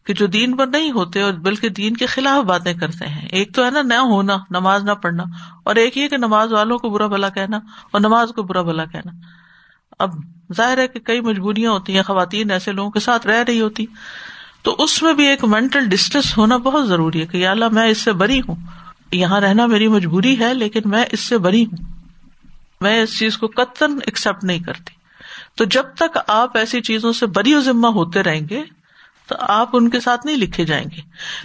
کہ 0.07 0.15
جو 0.15 0.27
دین 0.27 0.57
پر 0.57 0.67
نہیں 0.67 0.91
ہوتے 0.91 1.21
اور 1.21 1.33
بلکہ 1.33 1.69
دین 1.69 1.97
کے 1.97 2.07
خلاف 2.07 2.45
باتیں 2.45 2.75
کرتے 2.75 3.07
ہیں۔ 3.07 3.29
ایک 3.29 3.55
تو 3.55 3.65
ہے 3.65 3.71
نا 3.71 3.83
نہ 3.83 3.95
ہونا، 3.95 4.37
نماز 4.51 4.85
نہ 4.85 4.93
پڑھنا۔ 4.93 5.25
اور 5.65 5.75
ایک 5.75 5.99
یہ 5.99 6.09
کہ 6.09 6.17
نماز 6.17 6.53
والوں 6.53 6.79
کو 6.79 6.91
برا 6.91 7.07
بھلا 7.07 7.29
کہنا 7.29 7.57
اور 7.91 8.01
نماز 8.01 8.33
کو 8.37 8.43
برا 8.43 8.63
بھلا 8.63 8.85
کہنا۔ 8.85 9.11
اب 9.99 10.11
ظاہر 10.57 10.79
ہے 10.79 10.89
کہ 10.89 11.01
کئی 11.01 11.21
مجبوریاں 11.21 11.73
ہوتی 11.73 11.97
ہیں، 11.97 12.03
خواتین 12.03 12.51
ایسے 12.51 12.73
لوگوں 12.73 12.91
کے 12.91 13.01
ساتھ 13.01 13.27
رہ 13.27 13.45
رہی 13.49 13.61
ہوتی۔ 13.61 13.87
تو 14.63 14.77
اس 14.79 15.03
میں 15.03 15.13
بھی 15.13 15.27
ایک 15.27 15.45
مینٹل 15.45 15.87
ڈسٹینس 15.87 16.39
ہونا 16.39 16.57
بہت 16.57 16.89
ضروری 16.89 17.21
ہے 17.21 17.27
کہ 17.27 17.49
اللہ 17.49 17.65
میں 17.73 17.89
اس 17.89 17.99
سے 17.99 18.13
بری 18.13 18.41
ہوں۔ 18.41 18.55
یہاں 19.13 19.41
رہنا 19.41 19.67
میری 19.67 19.89
مجبوری 19.89 20.39
ہے، 20.39 20.55
لیکن 20.55 20.81
میں 20.85 21.05
اس 21.13 21.21
سے 21.21 21.39
بری 21.39 21.65
ہوں۔ 21.65 21.93
میں 22.81 23.03
اس 23.03 23.19
چیز 23.19 23.39
کو 23.39 23.47
قطن 23.47 23.99
ایکسپٹ 24.07 24.45
نہیں 24.45 24.59
کرتی۔ 24.59 24.95
تو 25.57 25.65
جب 25.65 25.83
تک 25.83 26.19
آپ 26.29 26.57
ایسی 26.57 26.81
چیزوں 26.81 27.13
سے 27.13 27.27
بری 27.27 27.55
و 27.55 27.61
ذمہ 27.61 27.87
ہوتے 27.87 28.23
رہیں 28.23 28.41
گے 28.51 28.63
تو 29.27 29.35
آپ 29.39 29.69
ان 29.73 29.91
کے 29.91 30.01
ساتھ 30.01 30.27
نہیں 30.27 30.37
لکھے 30.37 30.65
جائیں 30.65 30.85
گے۔ 30.97 31.01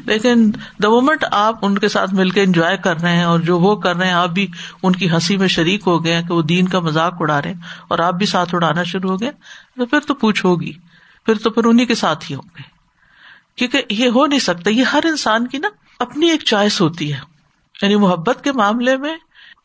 لیکن 0.05 0.51
دا 0.83 0.89
مومنٹ 0.89 1.25
آپ 1.31 1.65
ان 1.65 1.77
کے 1.77 1.87
ساتھ 1.87 2.13
مل 2.13 2.29
کے 2.29 2.43
انجوائے 2.43 2.77
کر 2.77 3.01
رہے 3.01 3.15
ہیں 3.15 3.23
اور 3.23 3.39
جو 3.39 3.59
وہ 3.59 3.75
کر 3.75 3.95
رہے 3.95 4.05
ہیں، 4.05 4.13
آپ 4.13 4.29
بھی 4.29 4.47
ان 4.83 4.93
کی 4.93 5.09
ہنسی 5.09 5.37
میں 5.37 5.47
شریک 5.47 5.83
ہو 5.87 6.05
گئے 6.05 6.21
کہ 6.27 6.33
وہ 6.33 6.41
دین 6.41 6.67
کا 6.67 6.79
مذاق 6.79 7.13
اڑا 7.19 7.41
رہے 7.41 7.51
ہیں 7.53 7.61
اور 7.87 7.99
آپ 7.99 8.13
بھی 8.13 8.25
ساتھ 8.25 8.55
اڑانا 8.55 8.83
شروع 8.83 9.09
ہو 9.09 9.21
گئے 9.21 9.31
تو 9.75 9.85
پھر 9.85 9.99
تو 9.99 10.13
پوچھ 10.13 10.45
ہوگی۔ 10.45 10.71
پھر 11.25 11.33
تو 11.35 11.49
پھر 11.49 11.65
انہیں 11.65 11.85
کے 11.85 11.95
ساتھ 11.95 12.25
ہی 12.29 12.35
ہوں 12.35 12.49
گے۔ 12.57 12.61
کیونکہ 13.55 13.81
یہ 13.89 14.09
ہو 14.09 14.25
نہیں 14.25 14.39
سکتا، 14.39 14.69
یہ 14.69 14.83
ہر 14.83 14.99
انسان 15.03 15.47
کی 15.47 15.57
نا 15.57 15.67
اپنی 15.99 16.29
ایک 16.29 16.43
چوائس 16.43 16.81
ہوتی 16.81 17.13
ہے۔ 17.13 17.19
یعنی 17.81 17.95
محبت 17.95 18.43
کے 18.43 18.51
معاملے 18.51 18.97
میں 18.97 19.17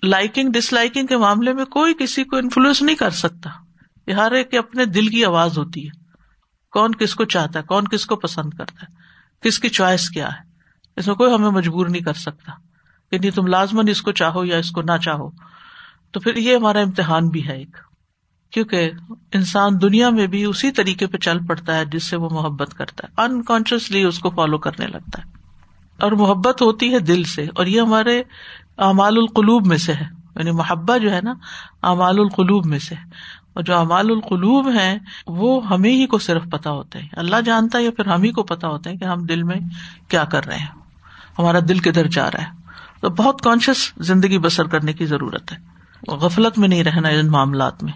لائکنگ 0.02 0.52
ڈس 0.52 0.72
لائکنگ 0.72 1.06
کے 1.06 1.16
معاملے 1.16 1.52
میں 1.52 1.64
کوئی 1.64 1.94
کسی 1.98 2.24
کو 2.24 2.36
انفلوئنس 2.36 2.82
نہیں 2.82 2.96
کر 2.96 3.10
سکتا۔ 3.10 3.50
یہ 4.06 4.12
ہر 4.12 4.32
ایک 4.32 4.54
اپنے 4.54 4.84
دل 4.84 5.08
کی 5.08 5.24
آواز 5.24 5.58
ہوتی 5.58 5.88
ہے۔ 5.88 6.03
کون 6.74 6.94
کس 6.94 7.14
کو 7.14 7.24
چاہتا 7.24 7.58
ہے، 7.58 7.64
کون 7.64 7.88
کس 7.88 8.06
کو 8.06 8.16
پسند 8.16 8.54
کرتا 8.54 8.82
ہے، 8.82 8.86
کس 9.40 9.58
کی 9.58 9.68
چوائس 9.68 10.08
کیا 10.08 10.26
ہے۔ 10.26 10.54
اس 10.96 11.06
میں 11.06 11.14
کوئی 11.14 11.34
ہمیں 11.34 11.50
مجبور 11.50 11.86
نہیں 11.86 12.02
کر 12.02 12.12
سکتا۔ 12.12 12.52
کہ 13.10 13.18
نہیں 13.18 13.30
تم 13.30 13.46
لازمن 13.46 13.88
اس 13.88 14.02
کو 14.02 14.12
چاہو 14.12 14.44
یا 14.44 14.56
اس 14.56 14.70
کو 14.70 14.82
نہ 14.82 14.96
چاہو۔ 15.04 15.30
تو 16.10 16.20
پھر 16.20 16.36
یہ 16.36 16.56
ہمارا 16.56 16.80
امتحان 16.80 17.28
بھی 17.28 17.48
ہے 17.48 17.58
ایک۔ 17.58 17.76
کیونکہ 18.50 18.90
انسان 19.32 19.82
دنیا 19.82 20.10
میں 20.10 20.26
بھی 20.26 20.44
اسی 20.44 20.72
طریقے 20.72 21.06
پہ 21.06 21.18
چل 21.18 21.46
پڑتا 21.46 21.76
ہے 21.76 21.84
جس 21.84 22.04
سے 22.04 22.16
وہ 22.16 22.28
محبت 22.32 22.74
کرتا 22.74 23.08
ہے۔ 23.08 23.22
انکانشیسلی 23.22 24.02
اس 24.02 24.18
کو 24.18 24.30
فالو 24.30 24.58
کرنے 24.58 24.86
لگتا 24.86 25.22
ہے۔ 25.22 25.30
اور 26.00 26.12
محبت 26.12 26.62
ہوتی 26.62 26.92
ہے 26.92 26.98
دل 26.98 27.22
سے۔ 27.22 27.46
اور 27.54 27.66
یہ 27.66 27.80
ہمارے 27.80 28.22
اعمال 28.78 29.16
القلوب 29.16 29.66
میں 29.66 29.78
سے 29.78 29.92
ہے۔ 29.92 30.06
یعنی 30.36 30.50
محبت 30.50 31.02
جو 31.02 31.12
ہے 31.12 31.20
نا، 31.22 31.32
اعمال 31.82 32.18
القلوب 32.18 32.66
میں 32.66 32.78
سے 32.78 32.94
اور 33.54 33.62
جو 33.62 33.76
امال 33.76 34.10
القلوب 34.10 34.68
ہیں 34.68 34.98
وہ 35.26 35.68
ہمیں 35.68 35.90
ہی 35.90 36.06
کو 36.06 36.18
صرف 36.18 36.42
پتا 36.50 36.70
ہوتا 36.70 36.98
ہے 36.98 37.06
اللہ 37.12 37.40
جانتا 37.40 37.78
ہے 37.78 37.84
یا 37.84 37.90
پھر 37.90 38.06
ہم 38.06 38.22
ہی 38.22 38.30
کو 38.30 38.42
پتا 38.42 38.68
ہوتا 38.68 38.90
ہے 38.90 38.96
کہ 38.96 39.04
ہم 39.04 39.22
دل 39.22 39.42
میں 39.42 39.56
کیا 40.08 40.24
کر 40.24 40.46
رہے 40.46 40.58
ہیں۔ 40.58 40.66
ہمارا 41.38 41.58
دل 41.68 41.78
کدھر 41.78 42.06
جا 42.06 42.30
رہا 42.30 42.42
ہے۔ 42.42 42.64
تو 43.00 43.10
بہت 43.10 43.42
کانشیس 43.42 43.92
زندگی 43.96 44.38
بسر 44.38 44.64
کرنے 44.64 44.92
کی 44.92 45.06
ضرورت 45.06 45.52
ہے۔ 45.52 45.74
غفلت 46.08 46.58
میں 46.58 46.68
نہیں 46.68 46.84
رہنا 46.84 47.08
ان 47.08 47.26
معاملات 47.26 47.84
میں۔ 47.84 47.92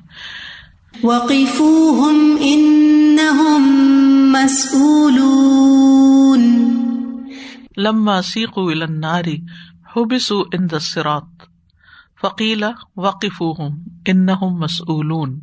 لما 7.77 8.23
سیخ 8.23 8.50
الناری 8.57 9.38
حبسو 9.97 10.41
ان 10.41 10.71
دسرات 10.71 11.43
فقیلا 12.21 12.71
وقف 12.97 13.43
ان 14.07 14.27
مسئولون۔ 14.43 15.41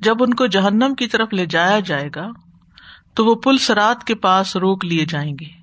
جب 0.00 0.22
ان 0.22 0.34
کو 0.34 0.46
جہنم 0.46 0.94
کی 0.94 1.06
طرف 1.06 1.28
لے 1.32 1.46
جایا 1.46 1.80
جائے 1.80 2.08
گا، 2.14 2.28
تو 3.14 3.24
وہ 3.24 3.34
پل 3.34 3.58
سرات 3.58 4.04
کے 4.04 4.14
پاس 4.14 4.56
روک 4.56 4.84
لیے 4.84 5.06
جائیں 5.06 5.36
گے۔ 5.40 5.60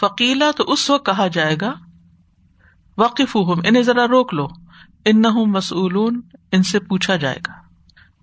فقیلا 0.00 0.50
تو 0.56 0.64
اس 0.64 0.90
وقت 0.90 1.06
کہا 1.06 1.26
جائے 1.26 1.56
گا 1.60 1.74
وقف 2.98 3.36
انہیں 3.36 3.82
ذرا 3.82 4.06
روک 4.08 4.34
لو 4.34 4.48
ان 5.04 5.22
نہ 5.22 5.28
مسئولون، 5.28 6.20
ان 6.52 6.62
سے 6.62 6.78
پوچھا 6.78 7.16
جائے 7.16 7.38
گا۔ 7.46 7.52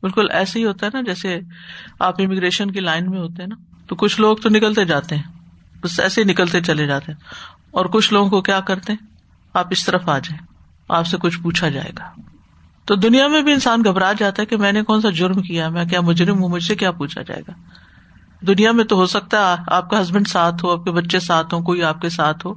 بالکل 0.02 0.26
ایسے 0.32 0.60
ہی 0.60 0.66
ہوتا 0.66 0.86
ہے 0.86 0.92
نا، 0.94 1.02
جیسے 1.02 1.40
آپ 2.00 2.22
امیگریشن 2.22 2.72
کی 2.72 2.80
لائن 2.80 3.10
میں 3.10 3.20
ہوتے 3.20 3.42
ہیں 3.42 3.48
نا، 3.48 3.56
تو 3.88 3.96
کچھ 3.96 4.22
لوگ 4.22 4.38
تو 4.38 4.50
نکلتے 4.50 4.86
جاتے 4.86 5.16
ہیں، 5.16 5.24
بس 5.82 6.00
ایسے 6.00 6.22
ہی 6.22 6.26
نکلتے 6.26 6.62
چلے 6.62 6.88
جاتے 6.88 7.12
ہیں۔ 7.12 7.20
اور 7.72 7.86
کچھ 7.86 8.14
لوگوں 8.14 8.30
کو 8.30 8.42
کیا 8.42 8.60
کرتے 8.60 8.94
ہیں؟ 8.94 9.08
آپ 9.54 9.68
اس 9.72 9.86
طرف 9.86 10.10
آ 10.10 10.20
جائیں، 10.20 10.48
آپ 10.90 11.08
سے 11.08 11.18
کچھ 11.18 11.40
پوچھا 11.40 11.70
جائے 11.70 11.92
گا۔ 12.00 12.33
تو 12.86 12.96
دنیا 12.96 13.28
میں 13.28 13.42
بھی 13.42 13.54
انسان 13.54 13.82
گھبرا 13.86 14.12
جاتا 14.14 14.42
ہے 14.42 14.48
کہ 14.48 14.58
میں 14.58 14.72
نے 14.72 14.84
کون 14.84 15.02
سا 15.02 15.10
جرم 15.10 15.42
کیا، 15.42 15.70
میں 15.70 15.86
کیا 15.86 16.02
مجرم 16.02 16.42
ہوں، 16.42 16.50
مجھ 16.50 16.64
سے 16.64 16.76
کیا 16.76 16.92
پوچھا 16.92 17.22
جائے 17.22 17.42
گا؟ 17.48 17.52
دنیا 18.48 18.72
میں 18.72 18.84
تو 18.84 18.96
ہو 18.96 19.06
سکتا 19.06 19.52
ہے، 19.52 19.64
آپ 19.68 19.90
کا 19.90 20.02
ہسبینڈ 20.02 20.28
ساتھ 20.28 20.66
ہو، 20.66 20.72
آپ 20.72 20.84
کے 20.86 20.92
بچے 20.92 21.20
ساتھ 21.20 21.54
ہو 21.54 21.62
کوئی 21.62 21.84
آپ 21.84 22.02
کے 22.02 22.10
ساتھ 22.10 22.46
ہو، 22.48 22.54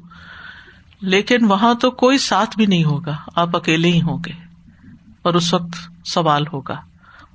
لیکن 1.00 1.44
وہاں 1.44 1.74
تو 1.74 1.90
کوئی 1.90 2.18
ساتھ 2.18 2.56
بھی 2.56 2.66
نہیں 2.66 2.84
ہوگا، 2.84 3.16
آپ 3.36 3.56
اکیلے 3.56 3.88
ہی 3.88 4.02
ہوں 4.02 4.18
گے، 4.26 4.32
اور 5.22 5.34
اس 5.34 5.54
وقت 5.54 6.08
سوال 6.08 6.46
ہوگا۔ 6.52 6.76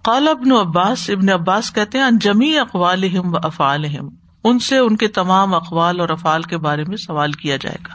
قال 0.01 0.27
ابن 0.27 0.51
عباس 0.51 1.10
ابن 1.10 1.29
عباس 1.29 1.74
کہتے 1.74 1.98
ہیں 1.98 2.05
انجمی 2.05 2.57
اقوال 2.57 3.03
و 3.17 3.38
افعال 3.43 3.86
ان 4.43 4.60
سے 4.60 4.77
ان 4.77 4.95
کے 4.95 5.07
تمام 5.07 5.53
اقوال 5.53 6.00
اور 6.00 6.10
افعال 6.10 6.43
کے 6.43 6.57
بارے 6.57 6.83
میں 6.88 6.98
سوال 6.98 7.31
کیا 7.31 7.57
جائے 7.57 7.77
گا۔ 7.89 7.93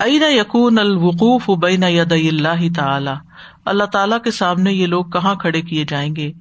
این 0.00 0.22
یقون 0.22 0.78
الوقوف 0.78 1.50
بین 1.50 1.82
ید 1.82 2.12
اللہ 2.12 2.74
تعالی؟ 2.76 3.10
اللہ 3.64 3.84
تعالیٰ 3.84 4.22
کے 4.24 4.30
سامنے 4.30 4.72
یہ 4.72 4.86
لوگ 4.86 5.04
کہاں 5.04 5.34
کھڑے 5.34 5.62
کیے 5.62 5.84
جائیں 5.88 6.16
گے؟ 6.16 6.32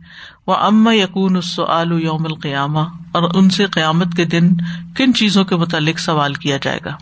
وہ 0.47 0.55
ام 0.55 0.87
یقون 0.91 1.35
السعال 1.35 2.03
یوم 2.03 2.25
القیامہ، 2.25 2.79
اور 3.11 3.29
ان 3.35 3.49
سے 3.49 3.65
قیامت 3.65 4.13
کے 4.17 4.25
دن 4.25 4.49
کن 4.95 5.13
چیزوں 5.13 5.43
کے 5.43 5.55
متعلق 5.55 5.99
سوال 5.99 6.33
کیا 6.33 6.57
جائے 6.61 6.79
گا؟ 6.85 6.95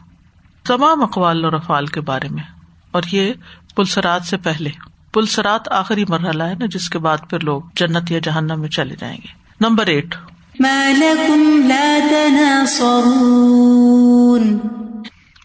تمام 0.68 1.04
اقوال 1.04 1.46
اور 1.46 1.54
افعال 1.54 1.86
کے 1.86 2.02
بارے 2.02 2.30
میں۔ 2.30 2.44
اور 2.92 3.04
یہ 3.12 3.34
پلسرات 3.76 4.24
سے 4.24 4.38
پہلے۔ 4.38 4.70
پلسرات 5.14 5.72
آخری 5.72 6.04
مرحلہ 6.10 6.44
ہے 6.44 6.54
نا، 6.54 6.66
جس 6.66 6.90
کے 6.90 7.00
بعد 7.00 7.18
پھر 7.30 7.40
لوگ 7.40 7.62
جنت 7.76 8.12
یا 8.12 8.20
جہنم 8.24 8.60
میں 8.60 8.70
چلے 8.70 8.96
جائیں 9.00 9.18
گے۔ 9.18 9.28
Number 9.62 9.88
eight. 9.88 10.16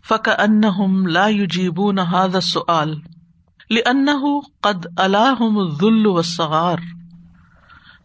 فک 0.09 0.29
ان 0.39 1.13
لا 1.13 1.31
جیب 1.31 1.93
نہ 1.93 2.41
سعال 2.43 3.01
لن 3.71 4.11
قد 4.61 4.87
اللہ 4.97 5.43
ذل 5.81 6.07
و 6.07 6.23
سغار 6.23 6.77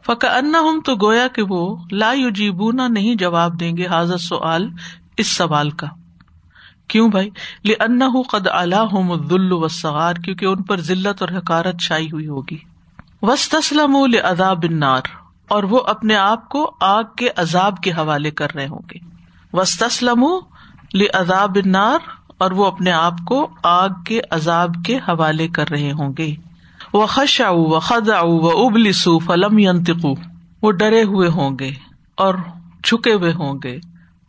ان 0.07 0.81
تو 0.85 0.95
گویا 0.95 1.27
کہ 1.27 1.41
وہ 1.41 1.77
لا 1.91 2.13
جیبونا 2.35 2.87
نہیں 2.87 3.15
جواب 3.15 3.59
دیں 3.59 3.77
گے 3.77 3.87
حاضر 3.87 4.17
سعال 4.17 4.69
اس 5.17 5.27
سوال 5.27 5.69
کا 5.69 5.87
کیوں 6.87 7.09
بھائی؟ 7.09 7.29
لن 7.65 8.21
قد 8.31 8.47
اللہ 8.51 9.13
ذل 9.29 9.51
و 9.51 9.67
سغار 9.67 10.13
کیونکہ 10.13 10.45
ان 10.45 10.63
پر 10.63 10.79
ذلت 10.79 11.21
اور 11.21 11.29
حکارت 11.29 11.81
چھائی 11.81 12.11
ہوئی 12.11 12.27
ہوگی 12.27 12.57
وس 13.21 13.49
تسلم 13.49 13.97
عذاب 14.23 14.63
النار 14.63 15.01
اور 15.47 15.63
وہ 15.63 15.79
اپنے 15.79 16.15
آپ 16.15 16.49
کو 16.49 16.71
آگ 16.79 17.03
کے 17.17 17.29
عذاب 17.37 17.77
کے 17.77 17.91
حوالے 17.91 18.31
کر 18.31 18.55
رہے 18.55 18.67
ہوں 18.67 18.81
گے۔ 18.93 18.99
وس 19.53 19.77
تسلم 19.77 20.25
عذاب 21.13 21.57
نار 21.65 21.97
اور 22.37 22.51
وہ 22.51 22.65
اپنے 22.65 22.91
آپ 22.91 23.13
کو 23.27 23.49
آگ 23.63 23.89
کے 24.05 24.19
عذاب 24.31 24.69
کے 24.85 24.97
حوالے 24.97 25.47
کر 25.47 25.69
رہے 25.69 25.91
ہوں 25.91 26.13
گے۔ 26.17 26.35
وہ 26.93 27.05
خش 27.05 27.41
آؤ 27.41 27.63
و 27.63 27.79
خد 27.79 28.09
آؤ 28.09 28.39
و 28.39 28.65
ابلسو 28.65 29.19
فلم 29.19 29.59
ینتقو 29.59 30.13
وہ 30.61 30.71
ڈرے 30.71 31.03
ہوئے 31.03 31.29
ہوں 31.29 31.57
گے 31.59 31.71
اور 32.15 32.33
جھکے 32.83 33.13
ہوئے 33.13 33.33
ہوں 33.33 33.59
گے 33.63 33.79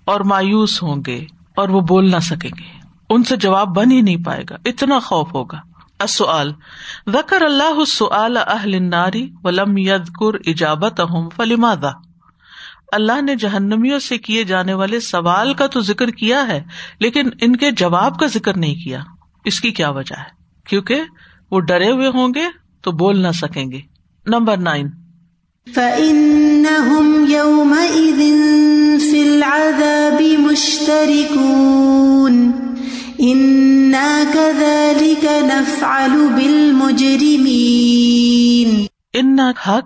اور 0.05 0.21
مایوس 0.21 0.83
ہوں 0.83 0.97
گے 1.07 1.27
اور 1.57 1.69
وہ 1.69 1.81
بول 1.81 2.11
نہ 2.11 2.19
سکیں 2.19 2.51
گے۔ 2.59 2.89
ان 3.11 3.25
سے 3.25 3.37
جواب 3.37 3.69
بن 3.69 3.91
ہی 3.91 4.01
نہیں 4.01 4.25
پائے 4.25 4.45
گا۔ 4.51 4.57
اتنا 4.65 4.99
خوف 4.99 5.35
ہوگا۔ 5.35 5.59
اصل 5.99 6.53
وکر 7.07 7.43
اللہ 7.43 8.03
اہل 8.31 8.91
ناری 8.91 9.31
ولم 9.45 9.79
ید 9.79 10.09
کر 10.09 10.35
ایجابت 10.45 11.01
اللہ 12.93 13.23
نے 13.23 13.37
جہنمیوں 13.37 13.99
سے 13.99 14.19
کیے 14.19 14.45
جانے 14.45 14.75
والے 14.75 15.01
سوال 15.01 15.55
کا 15.55 15.67
تو 15.67 15.81
ذکر 15.81 16.09
کیا 16.09 16.49
ہے 16.49 16.63
لیکن 17.01 17.29
ان 17.41 17.57
کے 17.57 17.71
جواب 17.71 18.19
کا 18.19 18.27
ذکر 18.27 18.57
نہیں 18.57 18.75
کیا۔ 18.75 19.01
اس 19.45 19.61
کی 19.61 19.71
کیا 19.71 19.91
وجہ 19.91 20.19
ہے؟ 20.19 20.25
کیونکہ 20.69 21.01
وہ 21.51 21.61
ڈرے 21.61 21.91
ہوئے 21.91 22.09
ہوں 22.09 22.35
گے 22.35 22.45
تو 22.83 22.93
بول 22.93 23.19
نہ 23.19 23.33
سکیں 23.33 23.71
گے۔ 23.73 23.81
Number 24.27 24.57
nine. 24.57 24.89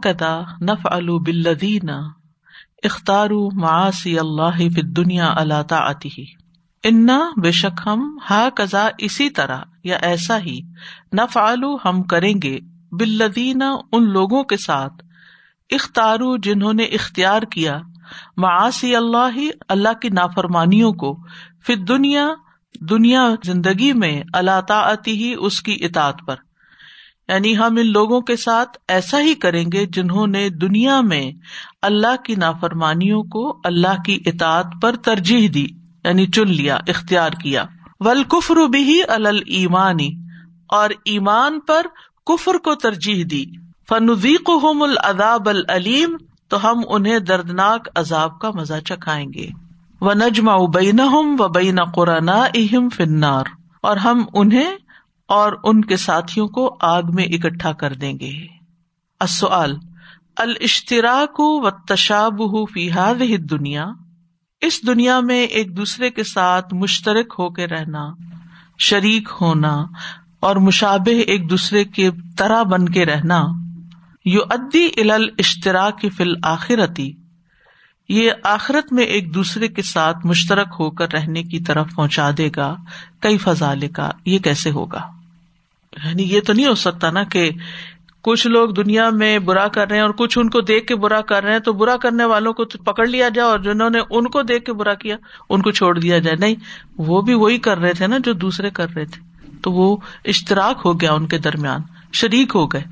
کدا 0.03 0.41
نف 0.61 0.87
الدین 0.91 1.91
اختارو 2.83 3.61
معاسی 3.61 4.19
اللہ 4.19 4.57
فی 4.57 4.83
دنیا 4.83 5.33
اللہ 5.37 5.63
تعتی 5.63 6.09
انا 6.85 7.31
بے 7.43 7.51
شک 7.51 7.81
ہم 7.87 8.19
ہا 8.31 8.49
کزا 8.55 8.89
اسی 8.99 9.31
طرح 9.31 9.59
یا 9.85 9.97
ایسا 9.97 10.39
ہی 10.39 10.61
نف 11.13 11.39
ہم 11.85 12.03
کریں 12.03 12.35
گے 12.43 12.59
بلدینہ 12.93 13.65
ان 13.93 14.11
لوگوں 14.11 14.45
کے 14.45 14.57
ساتھ۔ 14.57 15.05
اختارو 15.71 16.37
جنہوں 16.37 16.73
نے 16.73 16.83
اختیار 16.83 17.43
کیا 17.43 17.81
معاسی 18.37 18.97
اللہ 18.97 19.39
اللہ 19.69 19.93
کی 20.03 20.09
نافرمانیوں 20.09 20.93
کو 20.93 21.17
پھر 21.65 21.77
دنیا 21.77 22.29
دنیا 22.81 23.29
زندگی 23.45 23.93
میں 23.93 24.23
اللہ 24.33 24.61
تعتی 24.61 25.25
ہی 25.25 25.35
اس 25.39 25.63
کی 25.63 25.77
اطاعت 25.81 26.17
پر۔ 26.27 26.37
یعنی 27.29 27.59
ہم 27.59 27.77
ان 27.77 27.93
لوگوں 27.93 28.21
کے 28.21 28.37
ساتھ 28.37 28.79
ایسا 28.89 29.21
ہی 29.21 29.35
کریں 29.35 29.65
گے 29.73 29.87
جنہوں 29.87 30.27
نے 30.27 30.49
دنیا 30.49 31.01
میں 31.01 31.33
اللہ 31.83 32.17
کی 32.25 32.35
نافرمانیوں 32.35 33.23
کو 33.23 33.61
اللہ 33.65 34.03
کی 34.05 34.19
اطاعت 34.27 34.67
پر 34.83 34.97
ترجیح 34.97 35.49
دی 35.55 35.67
یعنی 36.05 36.27
چن 36.27 36.51
لیا، 36.51 36.79
اختیار 36.89 37.31
کیا۔ 37.31 37.65
ول 38.01 38.25
کفر 38.25 38.57
بھی 38.69 39.03
الل 39.09 39.39
اور 40.69 40.91
ایمان 41.05 41.61
پر 41.61 41.87
کفر 42.27 42.55
کو 42.55 42.75
ترجیح 42.75 43.25
دی۔ 43.31 43.45
فنوی 43.89 44.37
کو 44.37 44.83
العذاب 44.83 45.49
العلیم 45.49 46.17
تو 46.49 46.71
ہم 46.71 46.81
انہیں 46.89 47.19
دردناک 47.19 47.89
عذاب 47.95 48.39
کا 48.39 48.51
مزہ 48.51 48.81
چکھائیں 48.89 49.33
گے۔ 49.35 49.49
و 50.01 50.13
نجما 50.13 50.57
بین 50.75 51.01
و 51.39 51.49
بین 51.49 51.85
قرآن 51.95 52.29
اہم 52.29 52.89
فنار 52.89 53.45
اور 53.83 53.97
ہم 53.97 54.25
انہیں 54.35 54.77
اور 55.29 55.53
ان 55.65 55.85
کے 55.85 55.97
ساتھیوں 55.97 56.49
کو 56.49 56.77
آگ 56.81 57.03
میں 57.15 57.25
اکٹھا 57.25 57.73
کر 57.73 57.93
دیں 57.93 58.19
گے۔ 58.21 58.47
السؤال 59.21 59.77
الاشتراک 60.37 61.41
و 61.41 61.71
تشاب 61.71 62.43
فی 62.75 62.91
هذه 62.91 63.37
دنیا 63.51 63.87
اس 64.61 64.87
دنیا 64.87 65.21
میں 65.21 65.43
ایک 65.43 65.77
دوسرے 65.77 66.11
کے 66.11 66.25
ساتھ 66.25 66.75
مشترک 66.75 67.35
ہو 67.39 67.51
کے 67.51 67.67
رہنا، 67.67 68.11
شریک 68.79 69.29
ہونا 69.41 69.85
اور 70.41 70.57
مشابہ 70.57 71.15
ایک 71.27 71.51
دوسرے 71.51 71.85
کے 71.85 72.11
طرح 72.39 72.63
بن 72.63 72.89
کے 72.89 73.07
رہنا 73.07 73.45
یو 74.25 74.41
ادی 74.51 74.89
ال 74.97 75.29
اشتراک 75.39 76.07
فل 76.17 76.35
آخرتی 76.43 77.13
یہ 78.09 78.31
آخرت 78.45 78.93
میں 78.93 79.05
ایک 79.05 79.35
دوسرے 79.35 79.69
کے 79.69 79.83
ساتھ 79.83 80.27
مشترک 80.27 80.69
ہو 80.79 80.91
کر 80.91 81.13
رہنے 81.13 81.43
کی 81.43 81.61
طرف 81.61 81.87
پہنچا 81.95 82.31
دے 82.39 82.51
گا 82.57 82.77
کئی 83.21 83.39
فضالے 83.39 83.89
کا 83.89 84.11
یہ 84.25 84.39
کیسے 84.39 84.71
ہوگا؟ 84.71 85.01
یعنی 86.05 86.23
یہ 86.23 86.41
تو 86.41 86.53
نہیں 86.53 86.67
ہو 86.67 86.75
سکتا 86.75 87.11
نا 87.11 87.23
کہ 87.23 87.51
کچھ 88.23 88.47
لوگ 88.47 88.71
دنیا 88.71 89.11
میں 89.11 89.39
برا 89.39 89.69
کر 89.69 89.89
رہے 89.89 89.97
ہیں 89.97 90.03
اور 90.03 90.11
کچھ 90.11 90.39
ان 90.39 90.51
کو 90.51 90.61
دیکھ 90.61 90.87
کے 90.87 90.97
برا 90.97 91.21
کر 91.21 91.45
رہے 91.45 91.53
ہیں، 91.53 91.61
تو 91.61 91.73
برا 91.73 91.97
کرنے 91.97 92.25
والوں 92.25 92.53
کو 92.53 92.65
پکڑ 92.65 93.07
لیا 93.07 93.29
جائے 93.29 93.49
اور 93.49 93.59
جنہوں 93.59 93.91
نے 93.91 93.99
ان 94.11 94.29
کو 94.29 94.43
دیکھ 94.43 94.65
کے 94.65 94.73
برا 94.73 94.95
کیا، 94.95 95.17
ان 95.51 95.63
کو 95.63 95.71
چھوڑ 95.71 95.99
دیا 95.99 96.19
جائے۔ 96.19 96.37
نہیں، 96.37 96.55
وہ 96.99 97.23
بھی 97.23 97.35
وہی 97.35 97.59
کر 97.59 97.79
رہے 97.79 97.93
تھے 97.93 98.07
نا 98.07 98.17
جو 98.19 98.33
دوسرے 98.33 98.71
کر 98.71 98.87
رہے 98.97 99.05
تھے۔ 99.05 99.47
تو 99.63 99.73
وہ 99.73 99.97
اشتراک 100.25 100.81
ہو 100.85 101.01
گیا 101.01 101.13
ان 101.13 101.27
کے 101.27 101.39
درمیان، 101.39 101.81
شریک 102.13 102.53
ہو 102.55 102.67
گئے۔ 102.67 102.85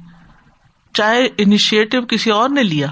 چاہے 0.95 1.29
انیشیٹو 1.39 2.01
کسی 2.09 2.31
اور 2.31 2.51
نے 2.51 2.63
لیا، 2.63 2.87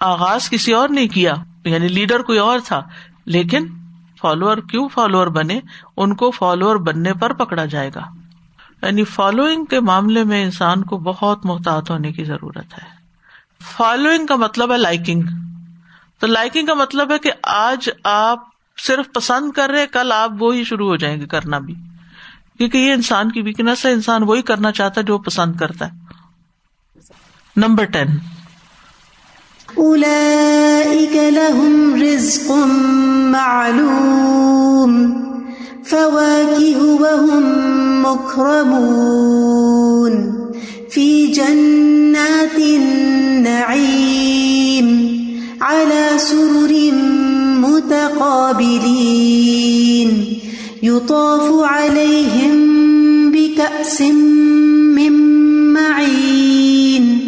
آغاز 0.00 0.50
کسی 0.50 0.72
اور 0.72 0.88
نے 0.88 1.08
کیا 1.08 1.34
یعنی 1.64 1.88
لیڈر 1.88 2.22
کوئی 2.22 2.38
اور 2.38 2.58
تھا، 2.64 2.82
لیکن 3.26 3.66
فالوور 4.20 4.56
کیوں 4.56 4.88
فالوور 4.88 5.26
بنے؟ 5.26 5.60
ان 5.96 6.14
کو 6.14 6.30
فالوور 6.30 6.76
بننے 6.76 7.14
پر 7.14 7.32
پکڑا 7.32 7.64
جائے 7.64 7.90
گا۔ 7.94 8.21
یعنی 8.86 9.04
فالوئنگ 9.04 9.64
کے 9.64 9.80
معاملے 9.80 10.24
میں 10.24 10.44
انسان 10.44 10.82
کو 10.82 10.98
بہت 10.98 11.46
محتاط 11.46 11.90
ہونے 11.90 12.12
کی 12.12 12.24
ضرورت 12.24 12.56
ہے۔ 12.56 13.02
فالوئنگ 13.76 14.26
کا 14.26 14.36
مطلب 14.36 14.72
ہے 14.72 14.76
لائکنگ 14.76 15.22
تو 16.20 16.26
لائکنگ 16.26 16.66
کا 16.66 16.74
مطلب 16.74 17.12
ہے 17.12 17.18
کہ 17.18 17.30
آج 17.42 17.90
آپ 18.04 18.38
صرف 18.78 19.06
پسند 19.14 19.52
کر 19.52 19.70
رہے 19.70 19.86
کل 19.86 20.12
آپ 20.12 20.30
وہی 20.38 20.64
شروع 20.64 20.88
ہو 20.88 20.96
جائیں 20.96 21.20
گے 21.20 21.26
کرنا 21.26 21.58
بھی۔ 21.58 21.74
کیونکہ 22.58 22.78
یہ 22.78 22.92
انسان 22.92 23.32
کی 23.32 23.42
ویکنیس 23.42 23.86
ہے، 23.86 23.92
انسان 23.92 24.22
وہی 24.22 24.42
کرنا 24.42 24.72
چاہتا 24.72 25.00
ہے 25.00 25.06
جو 25.06 25.18
پسند 25.18 25.56
کرتا 25.56 25.86
ہے۔ 25.86 25.90
نمبر 27.56 27.84
ٹین 27.84 28.06
رزق 32.02 32.50
معلوم۔ 33.30 35.31
فواكه 35.84 36.94
وهم 37.00 37.42
مكرمون 38.06 39.52
في 40.90 41.26
جنات 41.26 42.58
النعيم 42.58 44.02
على 45.60 46.08
سرر 46.16 46.92
متقابلين. 47.60 48.72
يطاف 50.82 51.62
عليهم 51.62 52.82
بكأس 53.32 54.00
من 54.00 55.12
معين. 55.72 57.18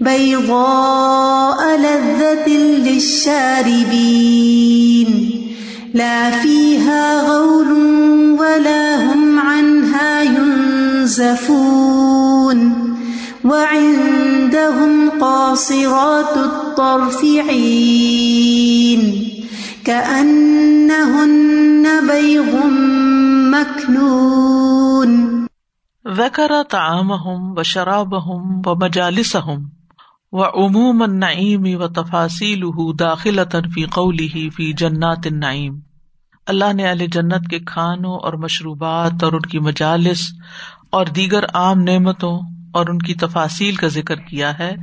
بيضاء 0.00 1.76
لذة 1.76 2.48
للشاربين. 2.58 3.81
الطرف 16.72 17.20
عين 17.48 19.02
كأنهن 19.84 21.84
بيض 22.08 22.54
مكنون 23.54 25.10
ذکر 26.04 26.62
تعامهم 26.62 27.54
و 27.56 27.62
شرابهم 27.62 28.62
و 28.66 28.74
مجالسهم 28.74 29.70
و 30.32 30.42
عموم 30.42 31.02
النعیم 31.02 31.64
و 31.80 31.88
تفاصیلہ 31.88 33.44
فی 33.74 33.84
قوله 33.90 34.48
فی 34.56 34.72
جنات 34.74 35.26
النعیم 35.26 35.80
اللہ 36.46 36.72
نے 36.72 36.90
علیہ 36.92 37.08
جنت 37.08 37.50
کے 37.50 37.58
کھانوں 37.66 38.16
اور 38.20 38.32
مشروبات 38.38 39.24
اور 39.24 39.32
ان 39.32 39.50
کی 39.50 39.58
مجالس 39.58 40.22
اور 40.90 41.06
دیگر 41.16 41.44
عام 41.54 41.82
نعمتوں 41.82 42.38
اور 42.72 42.86
ان 42.86 42.98
کی 42.98 43.14
تفاصیل 43.14 43.74
کا 43.74 43.88
ذکر 43.88 44.16
کیا 44.16 44.58
ہے، 44.58 44.74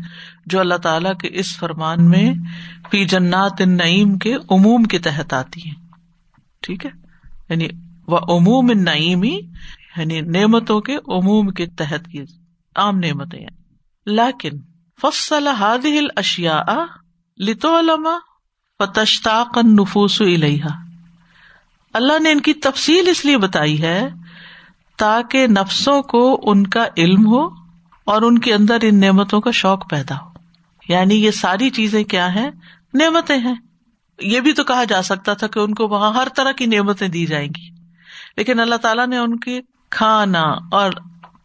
جو 0.46 0.60
اللہ 0.60 0.76
تعالیٰ 0.76 1.14
کے 1.14 1.28
اس 1.32 1.58
فرمان 1.58 2.10
میں 2.10 2.34
فی 2.92 3.06
جنات 3.06 3.54
النعیم 3.60 4.18
کے 4.18 4.36
عموم 4.36 4.84
کے 4.84 5.00
تحت 5.00 5.34
آتی 5.34 5.70
ہیں۔ 5.70 5.76
ٹھیک 6.62 6.86
ہے؟ 6.86 6.92
یعنی 7.50 7.68
وہ 8.08 8.18
عموم 8.18 8.70
النعیمی 8.70 9.40
یعنی 9.98 10.22
نعمتوں 10.22 10.82
کے 10.82 10.96
عموم 10.96 11.50
کے 11.50 11.66
تحت 11.66 12.08
کی 12.12 12.22
عام 12.76 13.00
نعمتیں 13.00 13.46
لیکن 14.06 14.50
فصل 15.02 15.48
هذه 15.48 15.98
الاشیاء 15.98 16.86
لتعلم 17.38 18.08
فتشتاق 18.80 19.58
النفوس 19.58 20.22
الیہا۔ 20.22 20.76
اللہ 21.94 22.20
نے 22.20 22.32
ان 22.32 22.40
کی 22.40 22.54
تفصیل 22.54 23.10
اس 23.10 23.26
لیے 23.26 23.38
بتائی 23.38 23.82
ہے 23.82 24.10
تاکہ 24.98 25.48
نفسوں 25.48 26.02
کو 26.02 26.40
ان 26.44 26.68
کا 26.68 26.86
علم 26.98 27.28
ہو 27.28 27.59
اور 28.10 28.22
ان 28.22 28.40
کے 28.40 28.54
اندر 28.54 28.78
ان 28.82 29.00
نعمتوں 29.00 29.42
کا 29.42 29.52
شوق 29.52 29.90
پیدا 29.90 30.16
ہو۔ 30.16 30.30
یعنی 30.90 31.16
یہ 31.16 31.32
ساری 31.32 31.70
چیزیں 31.70 32.04
کیا 32.04 32.36
ہیں؟ 32.36 32.52
نعمتیں 32.94 33.38
ہیں۔ 33.38 33.56
یہ 34.20 34.40
بھی 34.40 34.54
تو 34.54 34.64
کہا 34.64 34.84
جا 34.84 35.02
سکتا 35.02 35.34
تھا 35.34 35.48
کہ 35.48 35.60
ان 35.60 35.74
کو 35.74 35.88
وہاں 35.88 36.14
ہر 36.14 36.28
طرح 36.36 36.52
کی 36.52 36.66
نعمتیں 36.66 37.08
دی 37.08 37.26
جائیں 37.26 37.48
گی۔ 37.48 37.70
لیکن 38.38 38.60
اللہ 38.60 38.76
تعالیٰ 38.76 39.08
نے 39.08 39.18
ان 39.18 39.40
کے 39.40 39.62
کھانا 39.90 40.44
اور 40.72 40.92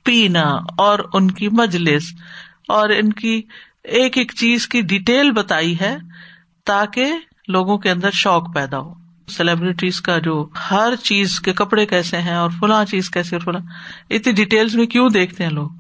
پینا 0.05 0.59
اور 0.79 0.99
ان 1.13 1.31
کی 1.31 1.49
مجلس 1.49 2.15
اور 2.69 2.89
ان 2.89 3.13
کی 3.13 3.43
ایک 3.85 4.19
ایک 4.19 4.33
چیز 4.35 4.69
کی 4.69 4.81
ڈیٹیل 4.81 5.31
بتائی 5.31 5.81
ہے 5.81 5.97
تاکہ 6.65 7.13
لوگوں 7.49 7.79
کے 7.79 7.91
اندر 7.91 8.11
شوق 8.11 8.55
پیدا 8.55 8.79
ہو۔ 8.79 8.95
سیلیبریٹیز 9.29 10.01
کا 10.01 10.19
جو 10.19 10.49
ہر 10.71 10.97
چیز 11.03 11.41
کے 11.41 11.53
کپڑے 11.53 11.87
کیسے 11.87 12.19
ہیں 12.19 12.35
اور 12.35 12.51
فلاں 12.51 12.85
چیز 12.85 13.11
کیسے 13.11 13.37
اور 13.37 13.41
فلاں، 13.41 13.61
اتنی 14.11 14.33
ڈیٹیل 14.33 14.67
میں 14.75 14.87
کیوں 14.87 15.09
دیکھتے 15.09 15.45
ہیں 15.45 15.51
لوگ؟ 15.51 15.71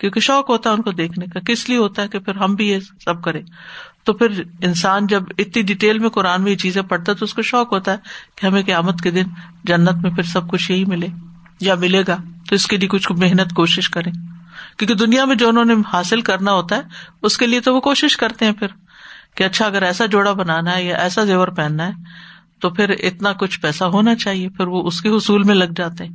کیونکہ 0.00 0.20
شوق 0.20 0.50
ہوتا 0.50 0.70
ہے 0.70 0.74
ان 0.74 0.82
کو 0.82 0.90
دیکھنے 0.90 1.26
کا، 1.26 1.40
کس 1.40 1.68
لیے 1.68 1.78
ہوتا 1.78 2.02
ہے 2.02 2.08
کہ 2.08 2.18
پھر 2.18 2.34
ہم 2.34 2.54
بھی 2.54 2.68
یہ 2.68 2.78
سب 3.04 3.22
کریں؟ 3.22 3.42
تو 4.04 4.12
پھر 4.12 4.42
انسان 4.62 5.06
جب 5.06 5.22
اتنی 5.38 5.62
ڈیٹیل 5.62 5.98
میں 5.98 6.08
قرآن 6.08 6.42
میں 6.42 6.52
یہ 6.52 6.56
چیزیں 6.56 6.82
پڑھتا 6.82 7.12
ہے 7.12 7.16
تو 7.16 7.24
اس 7.24 7.34
کو 7.34 7.42
شوق 7.42 7.72
ہوتا 7.72 7.92
ہے 7.92 7.96
کہ 8.36 8.46
ہمیں 8.46 8.62
قیامت 8.62 9.00
کے 9.00 9.10
دن 9.10 9.24
جنت 9.64 9.96
میں 10.02 10.10
پھر 10.10 10.22
سب 10.22 10.50
کچھ 10.50 10.72
یہی 10.72 10.84
ملے 10.84 11.06
یا 11.60 11.74
ملے 11.74 12.02
گا۔ 12.08 12.16
تو 12.48 12.54
اس 12.54 12.66
کے 12.66 12.76
لیے 12.76 12.88
کچھ 12.88 13.12
محنت، 13.12 13.52
کوشش 13.54 13.88
کریں۔ 13.88 14.12
کیونکہ 14.76 14.94
دنیا 14.94 15.24
میں 15.24 15.34
جو 15.34 15.48
انہوں 15.48 15.64
نے 15.64 15.74
حاصل 15.92 16.20
کرنا 16.20 16.52
ہوتا 16.52 16.76
ہے، 16.76 16.80
اس 17.22 17.38
کے 17.38 17.46
لیے 17.46 17.60
تو 17.60 17.74
وہ 17.74 17.80
کوشش 17.80 18.16
کرتے 18.16 18.44
ہیں 18.44 18.52
پھر 18.52 18.66
کہ 19.34 19.44
اچھا 19.44 19.66
اگر 19.66 19.82
ایسا 19.82 20.06
جوڑا 20.06 20.32
بنانا 20.32 20.76
ہے 20.76 20.84
یا 20.84 20.96
ایسا 20.96 21.24
زیور 21.24 21.48
پہننا 21.48 21.86
ہے، 21.86 21.92
تو 22.60 22.70
پھر 22.70 22.90
اتنا 22.90 23.32
کچھ 23.32 23.60
پیسہ 23.60 23.84
ہونا 23.84 24.14
چاہیے، 24.14 24.48
پھر 24.48 24.66
وہ 24.66 24.86
اس 24.86 25.00
کے 25.00 25.08
حصول 25.08 25.42
میں 25.42 25.54
لگ 25.54 25.64
جاتے 25.76 26.04
ہیں۔ 26.04 26.14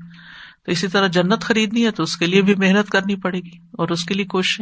تو 0.66 0.72
اسی 0.72 0.88
طرح 0.88 1.08
جنت 1.08 1.42
خریدنی 1.42 1.86
ہے 1.86 1.92
تو 1.92 2.04
اس 2.04 2.18
کے 2.18 2.26
لیے 2.26 2.42
بھی 2.42 2.56
محنت 2.56 2.90
کرنی 2.90 3.16
پڑے 3.16 3.40
گی 3.40 3.58
اور 3.72 3.90
اس 3.90 4.06
کے 4.06 4.14
لیے 4.14 4.26
کوشش 4.26 4.62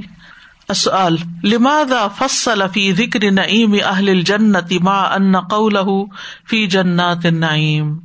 لماذا 1.43 2.07
فصل 2.07 2.61
فی 2.73 2.93
ذکر 2.93 3.31
نعیم 3.31 3.75
اہل 3.83 4.09
الجنت 4.09 4.73
ما 4.81 5.01
ان 5.01 5.39
قوله 5.39 6.03
فی 6.49 6.67
جنات 6.67 7.25
النعیم؟ 7.25 7.99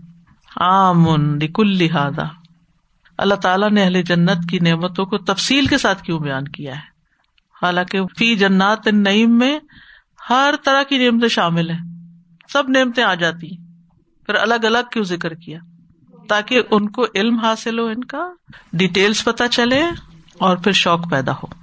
عام 0.56 1.06
لکل 1.40 1.66
لہذا 1.66 2.22
اللہ 3.18 3.34
تعالیٰ 3.34 3.70
نے 3.70 3.82
اہل 3.82 4.02
جنت 4.02 4.38
کی 4.50 4.58
نعمتوں 4.58 5.06
کو 5.06 5.18
تفصیل 5.18 5.66
کے 5.66 5.78
ساتھ 5.78 6.02
کیوں 6.02 6.18
بیان 6.18 6.48
کیا 6.48 6.74
ہے؟ 6.74 6.98
حالانکہ 7.62 8.00
فی 8.18 8.34
جنات 8.34 8.86
نعیم 8.86 9.38
میں 9.38 9.58
ہر 10.30 10.54
طرح 10.64 10.82
کی 10.82 10.98
نعمتیں 10.98 11.28
شامل 11.28 11.70
ہیں۔ 11.70 12.12
سب 12.52 12.62
نعمتیں 12.68 13.04
آ 13.04 13.14
جاتی 13.14 13.50
ہیں۔ 13.50 13.66
پھر 14.26 14.34
الگ 14.34 14.64
الگ 14.64 14.88
کیوں 14.92 15.04
ذکر 15.04 15.34
کیا؟ 15.34 15.58
تاکہ 16.28 16.62
ان 16.70 16.88
کو 16.88 17.06
علم 17.14 17.38
حاصل 17.38 17.78
ہو، 17.78 17.86
ان 17.86 18.04
کا 18.04 18.30
ڈیٹیلس 18.72 19.24
پتا 19.24 19.48
چلے 19.48 19.82
اور 20.38 20.56
پھر 20.56 20.72
شوق 20.72 21.10
پیدا 21.10 21.32
ہو۔ 21.32 21.57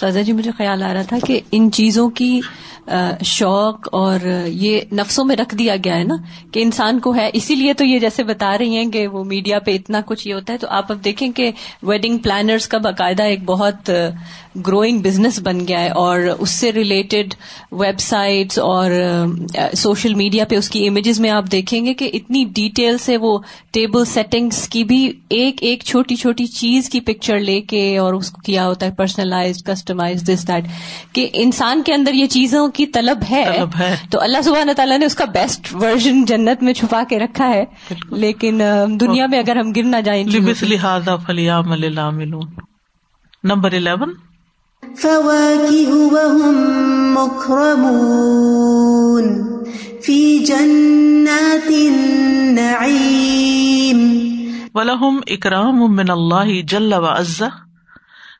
سازا 0.00 0.22
جی 0.22 0.32
مجھے 0.32 0.50
خیال 0.50 0.82
آ 0.82 0.92
رہا 0.94 1.02
تھا 1.02 1.16
کہ 1.26 1.40
ان 1.52 1.70
چیزوں 1.72 2.08
کی 2.10 2.40
شوق 3.24 3.88
اور 3.92 4.20
یہ 4.46 4.80
نفسوں 4.92 5.24
میں 5.24 5.36
رکھ 5.36 5.54
دیا 5.54 5.76
گیا 5.84 5.96
ہے 5.96 6.04
نا 6.04 6.14
کہ 6.52 6.62
انسان 6.62 6.98
کو 7.00 7.14
ہے۔ 7.14 7.30
اسی 7.32 7.54
لیے 7.54 7.72
تو 7.72 7.84
یہ 7.84 7.98
جیسے 7.98 8.22
بتا 8.22 8.58
رہی 8.58 8.76
ہیں 8.76 8.90
کہ 8.90 9.06
وہ 9.08 9.24
میڈیا 9.24 9.58
پہ 9.58 9.74
اتنا 9.74 10.00
کچھ 10.06 10.28
یہ 10.28 10.34
ہوتا 10.34 10.52
ہے۔ 10.52 10.58
تو 10.58 10.66
آپ 10.70 10.92
اب 10.92 11.04
دیکھیں 11.04 11.32
کہ 11.32 11.50
ویڈنگ 11.82 12.18
پلانرز 12.18 12.68
کا 12.68 12.78
باقاعدہ 12.78 13.22
ایک 13.22 13.44
بہت 13.46 13.90
گروئنگ 14.66 15.00
بزنس 15.00 15.40
بن 15.42 15.68
گیا 15.68 15.80
ہے 15.80 15.88
اور 15.88 16.20
اس 16.38 16.50
سے 16.50 16.72
ریلیٹڈ 16.72 17.34
ویب 17.72 17.98
سائٹس 17.98 18.58
اور 18.58 18.90
سوشل 19.76 20.14
میڈیا 20.14 20.44
پہ 20.44 20.56
اس 20.56 20.68
کی 20.70 20.86
امیجز 20.88 21.20
میں 21.20 21.30
آپ 21.30 21.44
دیکھیں 21.52 21.84
گے 21.86 21.94
کہ 21.94 22.10
اتنی 22.14 22.44
ڈیٹیل 22.44 22.98
سے 22.98 23.16
وہ 23.16 23.38
ٹیبل 23.72 24.04
سیٹنگس 24.04 24.68
کی 24.68 24.84
بھی 24.84 25.12
ایک 25.28 25.62
ایک 25.62 25.82
چھوٹی 25.82 26.16
چھوٹی 26.16 26.46
چیز 26.46 26.88
کی 26.88 27.00
پکچر 27.00 27.40
لے 27.40 27.60
کے 27.60 27.98
اور 27.98 28.14
اس 28.14 28.30
کو 28.30 28.40
کیا 28.40 28.66
ہوتا 28.66 28.86
ہے 28.86 28.90
پرسنلائز 28.90 29.64
کسٹمائز 29.84 30.22
دس 30.22 30.48
دیٹ 30.48 30.64
کہ 31.12 31.28
انسان 31.32 31.82
کے 31.82 31.94
اندر 31.94 32.14
یہ 32.14 32.26
چیزوں 32.26 32.68
کی 32.68 32.86
طلب 32.86 33.18
ہے 33.30 33.62
تو 34.10 34.20
اللہ 34.20 34.42
سبحانہ 34.42 34.72
تعالیٰ 34.72 34.98
نے 34.98 35.06
اس 35.06 35.14
کا 35.14 35.24
بیسٹ 35.24 35.74
ورژن 35.74 36.24
جنت 36.24 36.62
میں 36.62 36.72
چھپا 36.72 37.02
کے 37.08 37.18
رکھا 37.18 37.48
ہے۔ 37.48 37.64
لیکن 38.10 38.60
دنیا 38.86 39.26
میں 39.26 39.38
اگر 39.38 39.56
ہم 39.56 39.72
گر 39.76 39.82
نہ 39.82 39.96
جائیں 40.04 40.24
لہٰذا 40.62 41.16
فلیام 41.16 42.20
نمبر 43.44 43.72
الیون۔ 43.72 44.14
في 50.02 50.38
جنات 50.38 51.68
النعيم۔ 51.68 54.30
ولهم 54.74 55.20
اکرام 55.26 55.96
من 55.96 56.10
اللہ 56.10 56.66
جل 56.66 56.92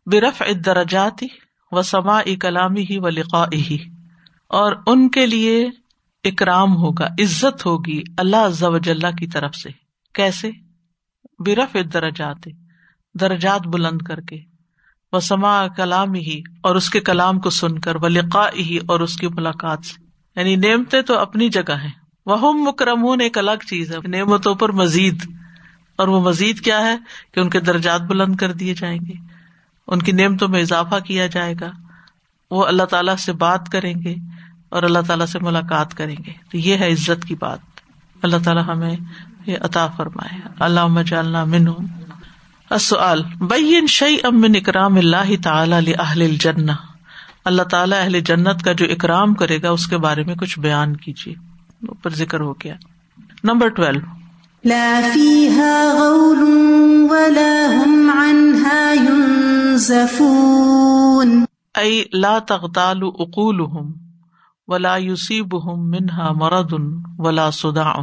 برف 0.06 0.42
الدرجات 0.46 1.24
و 1.70 1.82
سما 1.82 2.22
کلامی 2.40 2.84
ہی 2.90 2.98
و 2.98 3.08
لقا 3.08 3.44
ہی 3.52 3.78
اور 4.48 4.72
ان 4.86 5.08
کے 5.08 5.26
لیے 5.26 5.68
اکرام 6.24 6.76
ہوگا، 6.76 7.06
عزت 7.06 7.66
ہوگی 7.66 8.02
اللہ 8.18 8.36
عز 8.36 8.62
و 8.62 8.78
کی 9.18 9.26
طرف 9.26 9.54
سے۔ 9.54 9.70
کیسے؟ 10.14 10.50
برف 11.38 11.76
درجات 11.92 12.48
درجات 13.20 13.66
بلند 13.66 14.02
کر 14.02 14.20
کے۔ 14.20 14.36
وہ 15.12 15.20
سما 15.20 15.66
کلام 15.68 16.14
ہی 16.14 16.40
اور 16.62 16.76
اس 16.76 16.90
کے 16.90 17.00
کلام 17.00 17.40
کو 17.40 17.50
سن 17.50 17.78
کر 17.78 17.96
وہ 17.96 18.08
لقا 18.08 18.48
ہی 18.56 18.78
اور 18.86 19.00
اس 19.00 19.16
کی 19.16 19.28
ملاقات 19.28 19.78
سے۔ 19.84 20.04
یعنی 20.36 20.56
نعمتیں 20.56 21.02
تو 21.02 21.18
اپنی 21.18 21.48
جگہ 21.48 21.72
ہے 21.72 21.90
وہ 22.26 22.52
مکرمون 22.52 23.20
ایک 23.20 23.38
الگ 23.38 23.64
چیز 23.68 23.92
ہے۔ 23.92 24.08
نعمتوں 24.08 24.54
پر 24.54 24.72
مزید۔ 24.72 25.22
اور 25.96 26.08
وہ 26.08 26.20
مزید 26.20 26.60
کیا 26.60 26.86
ہے؟ 26.86 26.96
کہ 27.32 27.40
ان 27.40 27.50
کے 27.50 27.60
درجات 27.60 28.00
بلند 28.00 28.36
کر 28.36 28.52
دیے 28.52 28.74
جائیں 28.74 28.98
گے۔ 29.08 29.34
ان 29.87 30.03
کی 30.03 30.12
نعمتوں 30.12 30.49
میں 30.49 30.61
اضافہ 30.61 30.94
کیا 31.01 31.27
جائے 31.27 31.55
گا۔ 31.61 31.70
وہ 32.51 32.64
اللہ 32.66 32.83
تعالیٰ 32.83 33.16
سے 33.16 33.33
بات 33.33 33.68
کریں 33.68 33.94
گے 34.05 34.14
اور 34.68 34.83
اللہ 34.83 34.99
تعالیٰ 35.07 35.27
سے 35.27 35.38
ملاقات 35.38 35.94
کریں 35.94 36.16
گے۔ 36.27 36.33
تو 36.51 36.59
یہ 36.59 36.77
ہے 36.77 36.92
عزت 36.92 37.25
کی 37.25 37.35
بات۔ 37.35 37.59
اللہ 38.23 38.37
تعالیٰ 38.44 38.64
ہمیں 38.68 38.97
یہ 39.47 39.57
عطا 39.61 39.87
فرمائے۔ 39.87 40.40
اللہ 40.59 41.03
جالنا 41.07 41.44
من 41.44 41.64
بین 43.40 43.87
شعی 43.87 44.16
امن 44.23 44.53
اکرام 44.55 44.97
اللہ 44.97 45.42
تعالی 45.42 45.92
اہل 45.99 46.23
الجنہ۔ 46.23 46.73
اللہ 47.44 47.62
تعالیٰ 47.62 48.03
اہل 48.03 48.20
جنت 48.20 48.62
کا 48.62 48.73
جو 48.73 48.87
اکرام 48.90 49.35
کرے 49.35 49.62
گا، 49.62 49.70
اس 49.70 49.87
کے 49.87 49.99
بارے 49.99 50.23
میں 50.25 50.35
کچھ 50.35 50.59
بیان 50.59 50.97
کیجیے۔ 50.97 51.35
اوپر 51.88 52.11
ذکر 52.11 52.40
ہو 52.40 52.53
گیا۔ 52.53 52.75
Number 53.44 53.68
twelve. 53.68 54.01
ائی 61.85 62.03
لا 62.12 62.38
تغتال 62.49 63.03
اقولهم 63.03 63.92
ولا 64.68 64.97
يصيبهم 64.97 65.88
منها 65.88 66.33
مرض 66.33 66.73
ولا 67.18 67.51
صداع. 67.51 67.94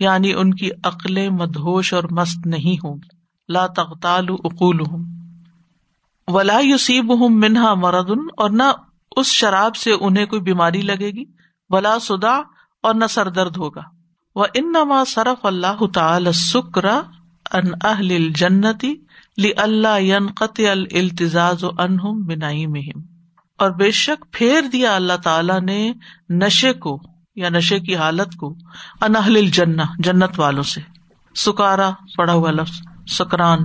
یعنی 0.00 0.32
ان 0.34 0.54
کی 0.54 0.70
عقلیں 0.84 1.28
مدہوش 1.30 1.92
اور 1.94 2.04
مست 2.10 2.46
نہیں 2.46 2.76
ہوں 2.84 2.98
لا 3.48 3.66
تغتال 3.76 4.28
اقولهم 4.30 5.04
ولا 6.28 6.58
یوسیب 6.58 7.12
ہوں 7.20 7.36
منہا 7.38 7.74
مردن 7.74 8.24
اور 8.36 8.50
نہ 8.50 8.70
اس 9.16 9.26
شراب 9.26 9.76
سے 9.76 9.92
انہیں 10.00 10.26
کوئی 10.26 10.42
بیماری 10.42 10.80
لگے 10.82 11.10
گی، 11.10 11.24
ولا 11.70 11.98
سدا 11.98 12.34
اور 12.82 12.94
نہ 12.94 13.06
سر 13.10 13.28
درد 13.30 13.56
ہوگا. 13.56 13.82
وہ 14.36 14.46
ان 14.54 14.72
نما 14.72 15.02
صرف 15.04 15.44
اللہ 15.46 15.84
تعالی 15.94 16.32
سکرا 16.32 17.00
ان 17.52 17.70
اہل 17.84 18.32
جنتی 18.32 18.94
لی 19.36 19.50
اللہ 19.56 20.32
قط 20.34 20.60
التزاز 20.70 21.64
و 21.64 21.68
انہم 21.78 22.22
بنائی 22.22 22.66
مہم 22.66 23.00
اور 23.58 23.70
بے 23.70 23.90
شک 23.90 24.24
پھیر 24.32 24.62
دیا 24.62 24.96
اللہ 24.96 25.16
تعالی 25.24 25.60
نے 25.60 25.92
نشے 26.30 26.72
کو 26.72 27.02
یا 27.36 27.48
نشے 27.48 27.80
کی 27.80 27.96
حالت 27.96 28.36
کو 28.36 28.56
انہل 29.00 29.36
الجنہ، 29.36 29.82
جنت 29.98 30.40
والوں 30.40 30.62
سے۔ 30.62 30.80
سکارا 31.34 31.90
پڑا 32.16 32.32
ہوا 32.32 32.50
لفظ، 32.50 32.80
سکران، 33.08 33.58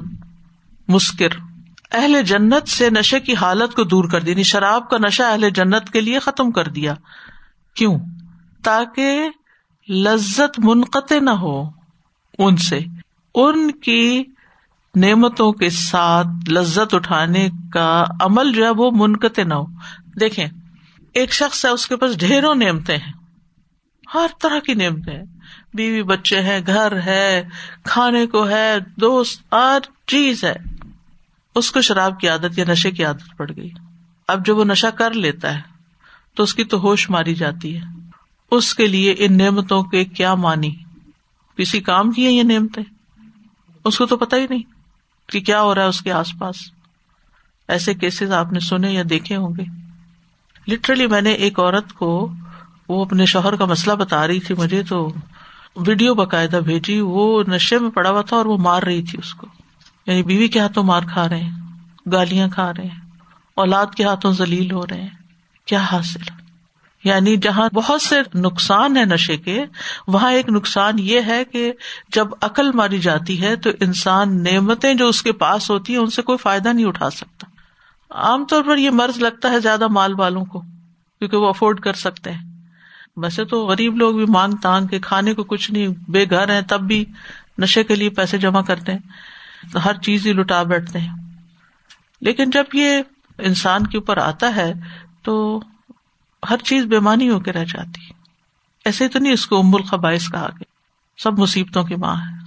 مسکر۔ 0.88 1.30
اہل 1.92 2.22
جنت 2.22 2.68
سے 2.68 2.90
نشے 2.90 3.20
کی 3.20 3.36
حالت 3.36 3.76
کو 3.76 3.84
دور 3.84 4.10
کر 4.10 4.22
دی 4.22 4.32
یعنی 4.32 4.44
شراب 4.44 4.90
کا 4.90 4.98
نشہ 4.98 5.24
اہل 5.24 5.50
جنت 5.50 5.90
کے 5.90 6.02
لیے 6.02 6.20
ختم 6.20 6.52
کر 6.52 6.68
دیا۔ 6.68 6.94
کیوں؟ 7.76 8.00
تاکہ 8.64 9.30
لذت 9.90 10.60
منقطع 10.60 11.20
نہ 11.20 11.30
ہو 11.30 11.70
ان 12.38 12.58
سے۔ 12.58 12.80
ان 13.36 13.72
کی 13.72 14.24
نعمتوں 14.96 15.52
کے 15.52 15.70
ساتھ 15.70 16.50
لذت 16.52 16.94
اٹھانے 16.94 17.50
کا 17.74 18.04
عمل 18.22 18.54
جو 18.54 18.66
ہے 18.66 18.70
وہ 18.70 18.92
منقطع 18.94 19.44
نہ 19.44 19.54
ہو۔ 19.54 19.66
دیکھیں، 20.20 20.48
ایک 21.14 21.34
شخص 21.34 21.66
ہے، 21.66 21.70
اس 21.70 21.88
کے 21.88 21.96
پاس 21.96 22.18
ڈھیروں 22.18 22.56
نعمتیں 22.56 22.98
ہیں۔ 22.98 23.14
ہر 24.14 24.28
طرح 24.42 24.60
کی 24.60 24.74
نعمتیں 24.74 25.14
ہیں۔ 25.14 25.26
بیوی 25.74 26.04
بچے 26.04 26.42
ہیں، 26.42 26.60
گھر 26.68 27.02
ہے، 27.02 27.44
کھانے 27.84 28.26
کو 28.26 28.50
ہے، 28.50 28.78
دوست، 28.96 29.54
ہر 29.54 29.80
چیز 30.08 30.44
ہے۔ 30.44 30.56
اس 31.56 31.72
کو 31.72 31.82
شراب 31.82 32.20
کی 32.20 32.28
عادت 32.28 32.60
یا 32.60 32.66
نشے 32.68 32.92
کی 32.92 33.06
عادت 33.06 33.38
پڑ 33.38 33.52
گئی۔ 33.56 33.70
اب 34.28 34.46
جب 34.46 34.58
وہ 34.58 34.66
نشا 34.66 34.90
کر 34.90 35.14
لیتا 35.14 35.56
ہے، 35.56 35.62
تو 36.36 36.44
اس 36.44 36.56
کی 36.56 36.64
تو 36.64 36.80
ہوش 36.80 37.10
ماری 37.10 37.36
جاتی 37.36 37.78
ہے۔ 37.78 37.82
اس 38.52 38.76
کے 38.76 38.88
لیے 38.88 39.16
ان 39.18 39.38
نعمتوں 39.38 39.84
کے 39.84 40.06
کیا 40.06 40.36
مانی 40.36 40.76
کسی 41.58 41.80
کام 41.80 42.12
کی 42.12 42.26
ہے 42.26 42.32
یہ 42.32 42.44
نعمتیں؟ 42.44 42.84
اس 43.86 43.98
کو 43.98 44.06
تو 44.06 44.18
پتا 44.18 44.38
ہی 44.38 44.46
نہیں۔ 44.50 44.81
کہ 45.32 45.40
کیا 45.40 45.62
ہو 45.62 45.76
رہا 45.76 45.82
ہے 45.82 45.88
اس 45.88 46.02
کے 46.02 46.12
آس 46.12 46.34
پاس؟ 46.40 46.56
ایسے 47.68 47.94
کیسز 47.94 48.32
آپ 48.32 48.54
نے 48.54 48.60
سنے 48.60 48.92
یا 48.92 49.04
دیکھے 49.10 49.36
ہوں 49.36 49.54
گے؟ 49.58 49.64
لٹرلی 50.68 51.08
میں 51.08 51.22
نے 51.22 51.32
ایک 51.32 51.60
عورت 51.60 51.94
کو 51.94 52.32
وہ 52.90 53.06
اپنے 53.06 53.26
شوہر 53.26 53.56
کا 53.56 53.66
مسئلہ 53.66 53.96
بتا 53.96 54.28
رہی 54.28 54.40
تھی 54.40 54.56
مجھے 54.56 54.84
تو 54.84 55.14
ویڈیو 55.76 56.14
باقاعدہ 56.14 56.60
بھیجی، 56.66 57.00
وہ 57.00 57.44
نشے 57.48 57.80
میں 57.80 57.90
پڑا 57.90 58.10
ہوا 58.10 58.22
تھا 58.22 58.38
اور 58.38 58.46
وہ 58.46 58.58
مار 58.58 58.84
رہی 58.84 59.02
تھی 59.02 59.20
اس 59.24 59.34
کو۔ 59.34 59.48
یعنی 60.08 60.24
بیوی 60.24 60.48
کے 60.48 60.60
ہاتھوں 60.60 60.84
مار 60.84 61.02
کھا 61.14 61.30
رہے 61.30 61.44
ہیں، 61.44 61.60
گالیاں 62.12 62.48
کھا 62.48 62.72
رہے 62.74 62.84
ہیں، 62.84 63.00
اولاد 63.56 63.86
کے 63.98 64.04
ہاتھوں 64.04 64.32
ذلیل 64.32 64.72
ہو 64.72 64.88
رہے 64.88 65.02
ہیں۔ 65.02 65.10
کیا 65.66 65.82
حاصل؟ 65.82 66.51
یعنی 67.04 67.38
جہاں 67.38 67.70
بہت 67.74 68.02
سے 68.02 68.16
نقصان 68.36 68.98
ہے 68.98 69.06
نشے 69.06 69.38
کے، 69.38 69.66
وہاں 70.08 70.32
ایک 70.32 70.50
نقصان 70.50 71.00
یہ 71.00 71.20
ہے 71.28 71.46
کہ 71.46 71.74
جب 72.10 72.28
عقل 72.42 72.72
ماری 72.72 73.00
جاتی 73.00 73.42
ہے 73.42 73.56
تو 73.56 73.70
انسان 73.80 74.44
نعمتیں 74.44 74.94
جو 74.94 75.08
اس 75.08 75.22
کے 75.22 75.32
پاس 75.32 75.70
ہوتی 75.70 75.94
ہیں 75.94 76.00
ان 76.00 76.10
سے 76.10 76.22
کوئی 76.22 76.38
فائدہ 76.38 76.70
نہیں 76.70 76.86
اٹھا 76.86 77.10
سکتا۔ 77.10 77.48
عام 78.10 78.46
طور 78.46 78.64
پر 78.64 78.78
یہ 78.78 78.90
مرض 78.90 79.18
لگتا 79.18 79.52
ہے 79.52 79.60
زیادہ 79.60 79.88
مال 79.88 80.14
والوں 80.20 80.46
کو، 80.46 80.60
کیونکہ 81.20 81.38
وہ 81.38 81.48
افورڈ 81.48 81.80
کر 81.80 81.94
سکتے 81.94 82.32
ہیں۔ 82.32 82.52
ویسے 83.18 83.46
تو 83.46 83.66
غریب 83.66 83.98
لوگ 83.98 84.16
بھی 84.16 84.26
مانگ 84.26 84.54
تانگ 84.54 84.88
کے 84.88 85.00
کھانے 85.00 85.34
کو 85.34 85.44
کچھ 85.44 85.72
نہیں، 85.72 85.88
بے 85.88 86.26
گھر 86.30 86.50
ہیں، 86.50 86.62
تب 86.62 86.82
بھی 86.82 87.06
نشے 87.58 87.84
کے 87.84 87.96
لیے 87.96 88.10
پیسے 88.10 88.38
جمع 88.38 88.62
کرتے 88.62 88.92
ہیں 88.92 89.00
ہر 89.86 89.94
چیز 89.98 90.28
ہی 90.28 90.34
لٹا 90.34 90.64
بیٹھتے 90.64 91.00
ہیں۔ 91.00 91.16
لیکن 92.22 92.50
جب 92.50 92.64
یہ 92.74 93.02
انسان 93.38 93.88
کے 93.88 93.98
اوپر 93.98 94.18
آتا 94.18 94.56
ہے 94.56 94.74
تو 95.24 95.62
ہر 96.50 96.58
چیز 96.58 96.86
بےمانی 96.86 97.30
ہو 97.30 97.40
کے 97.40 97.52
رہ 97.52 97.66
جاتی 97.66 98.14
ایسے 98.86 99.08
تو 99.08 99.20
نہیں 99.20 99.34
اس 99.34 99.48
کو 99.48 99.60
ام 99.60 99.76
الخبائش 99.76 100.30
کہا 100.32 100.48
گیا۔ 100.48 100.64
سب 101.18 101.40
مصیبتوں 101.40 101.84
کی 101.84 101.96
ماں 101.96 102.16
ہے 102.16 102.42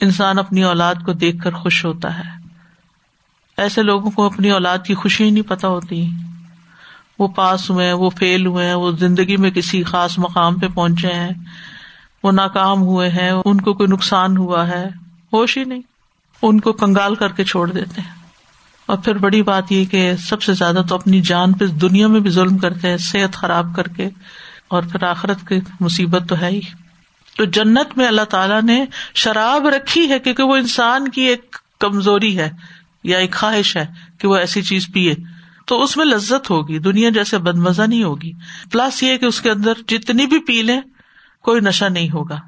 انسان 0.00 0.38
اپنی 0.38 0.62
اولاد 0.62 0.94
کو 1.06 1.12
دیکھ 1.12 1.42
کر 1.42 1.52
خوش 1.52 1.84
ہوتا 1.84 2.18
ہے۔ 2.18 2.48
ایسے 3.56 3.82
لوگوں 3.82 4.10
کو 4.10 4.26
اپنی 4.26 4.50
اولاد 4.50 4.78
کی 4.86 4.94
خوشی 4.94 5.24
ہی 5.24 5.30
نہیں 5.30 5.48
پتا 5.48 5.68
ہوتی۔ 5.68 6.10
وہ 7.18 7.28
پاس 7.28 7.70
ہوئے 7.70 7.86
ہیں، 7.86 7.92
وہ 7.92 8.10
فیل 8.10 8.46
ہوئے 8.46 8.66
ہیں، 8.66 8.74
وہ 8.74 8.90
زندگی 8.90 9.36
میں 9.36 9.50
کسی 9.50 9.82
خاص 9.82 10.18
مقام 10.18 10.58
پہ 10.58 10.68
پہنچے 10.68 11.12
ہیں۔ 11.12 11.30
وہ 12.22 12.32
ناکام 12.32 12.80
ہوئے 12.80 13.10
ہیں، 13.10 13.30
ان 13.44 13.60
کو 13.60 13.74
کوئی 13.74 13.92
نقصان 13.92 14.36
ہوا 14.36 14.68
ہے۔ 14.68 14.88
ہوش 15.32 15.58
ہی 15.58 15.64
نہیں۔ 15.64 15.82
ان 16.42 16.60
کو 16.60 16.72
کنگال 16.72 17.14
کر 17.14 17.28
کے 17.28 17.44
چھوڑ 17.44 17.70
دیتے 17.70 18.00
ہیں۔ 18.00 18.17
اور 18.88 18.98
پھر 18.98 19.14
بڑی 19.14 19.42
بات 19.42 19.72
یہ 19.72 19.84
کہ 19.84 20.12
سب 20.16 20.42
سے 20.42 20.52
زیادہ 20.52 20.82
تو 20.88 20.94
اپنی 20.94 21.20
جان 21.20 21.52
پہ 21.52 21.66
دنیا 21.66 22.06
میں 22.06 22.20
بھی 22.20 22.30
ظلم 22.30 22.58
کرتے 22.58 22.88
ہیں، 22.88 22.96
صحت 22.96 23.34
خراب 23.34 23.66
کر 23.76 23.88
کے، 23.88 24.08
اور 24.68 24.82
پھر 24.82 25.02
آخرت 25.02 25.48
کی 25.48 25.54
مصیبت 25.80 26.28
تو 26.28 26.40
ہے 26.40 26.48
ہی۔ 26.48 26.60
تو 27.36 27.44
جنت 27.44 27.96
میں 27.96 28.06
اللہ 28.06 28.22
تعالیٰ 28.22 28.62
نے 28.62 28.84
شراب 29.14 29.66
رکھی 29.66 30.08
ہے 30.08 30.18
کیونکہ 30.18 30.42
وہ 30.42 30.56
انسان 30.56 31.08
کی 31.08 31.22
ایک 31.22 31.56
کمزوری 31.80 32.38
ہے 32.38 32.50
یا 33.04 33.18
ایک 33.18 33.34
خواہش 33.34 33.76
ہے 33.76 33.86
کہ 34.18 34.28
وہ 34.28 34.36
ایسی 34.36 34.62
چیز 34.62 34.88
پیے۔ 34.94 35.14
تو 35.66 35.82
اس 35.82 35.96
میں 35.96 36.04
لذت 36.04 36.50
ہوگی، 36.50 36.78
دنیا 36.78 37.10
جیسے 37.10 37.38
بد 37.38 37.56
مزہ 37.56 37.82
نہیں 37.82 38.02
ہوگی۔ 38.02 38.32
پلس 38.72 39.02
یہ 39.02 39.16
کہ 39.16 39.24
اس 39.24 39.40
کے 39.40 39.50
اندر 39.50 39.72
جتنی 39.88 40.26
بھی 40.26 40.38
پی 40.38 40.62
لیں، 40.62 40.80
کوئی 41.42 41.60
نشہ 41.60 41.84
نہیں 41.84 42.10
ہوگا۔ 42.10 42.40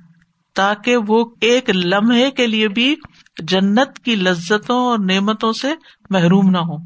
تاکہ 0.54 0.96
وہ 0.96 1.24
ایک 1.40 1.70
لمحے 1.70 2.30
کے 2.30 2.46
لیے 2.46 2.68
بھی 2.68 2.96
جنت 3.40 3.98
کی 4.04 4.14
لذتوں 4.14 4.86
اور 4.86 4.98
نعمتوں 4.98 5.52
سے 5.52 5.68
محروم 6.10 6.50
نہ 6.50 6.58
ہو 6.58 6.76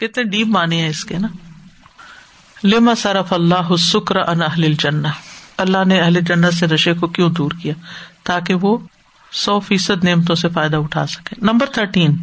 کتنے 0.00 0.24
ڈیپ 0.24 0.46
مانے 0.46 0.80
ہیں 0.82 0.88
اس 0.88 1.04
کے 1.04 1.18
نا۔ 1.18 1.28
لما 2.64 2.94
صرف 2.94 3.32
اللہ 3.32 3.76
شکر 3.76 4.16
ان 4.16 4.42
اہل 4.42 4.72
جنا 4.72 5.08
اللہ 5.58 5.84
نے 5.86 6.00
اہل 6.00 6.20
جنت 6.20 6.54
سے 6.54 6.66
نشے 6.66 6.94
کو 6.94 7.06
کیوں 7.06 7.30
دور 7.30 7.50
کیا؟ 7.62 7.74
تاکہ 8.22 8.54
وہ 8.54 8.78
سو 9.32 9.60
فیصد 9.60 10.04
نعمتوں 10.04 10.34
سے 10.34 10.48
فائدہ 10.48 10.76
اٹھا 10.76 11.06
سکے۔ 11.06 11.36
Number 11.42 11.66
thirteen. 11.66 12.16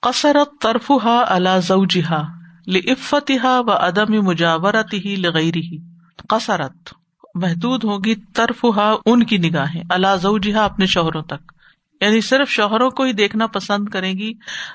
قصرت 0.00 0.48
طرفها 0.62 1.22
على 1.28 1.60
زوجها 1.62 2.22
لفتها 2.66 3.60
و 3.66 3.70
عدم 3.70 4.26
مجاورت 4.26 4.94
ہی 4.94 5.16
لغیری 5.16 5.89
قصرت، 6.30 6.94
محدود 7.34 7.84
ہوگی 7.84 8.14
طرف 8.14 8.66
ان 9.06 9.22
کی 9.22 9.38
نگاہیں 9.38 9.82
اللہ 9.90 10.16
زوجها 10.16 10.64
اپنے 10.64 10.86
شوہروں 10.86 11.22
تک۔ 11.22 11.52
یعنی 12.00 12.20
صرف 12.20 12.48
شوہروں 12.48 12.90
کو 12.90 13.02
ہی 13.02 13.12
دیکھنا 13.12 13.46
پسند 13.46 13.88
کرے 13.88 14.12
گی، 14.12 14.32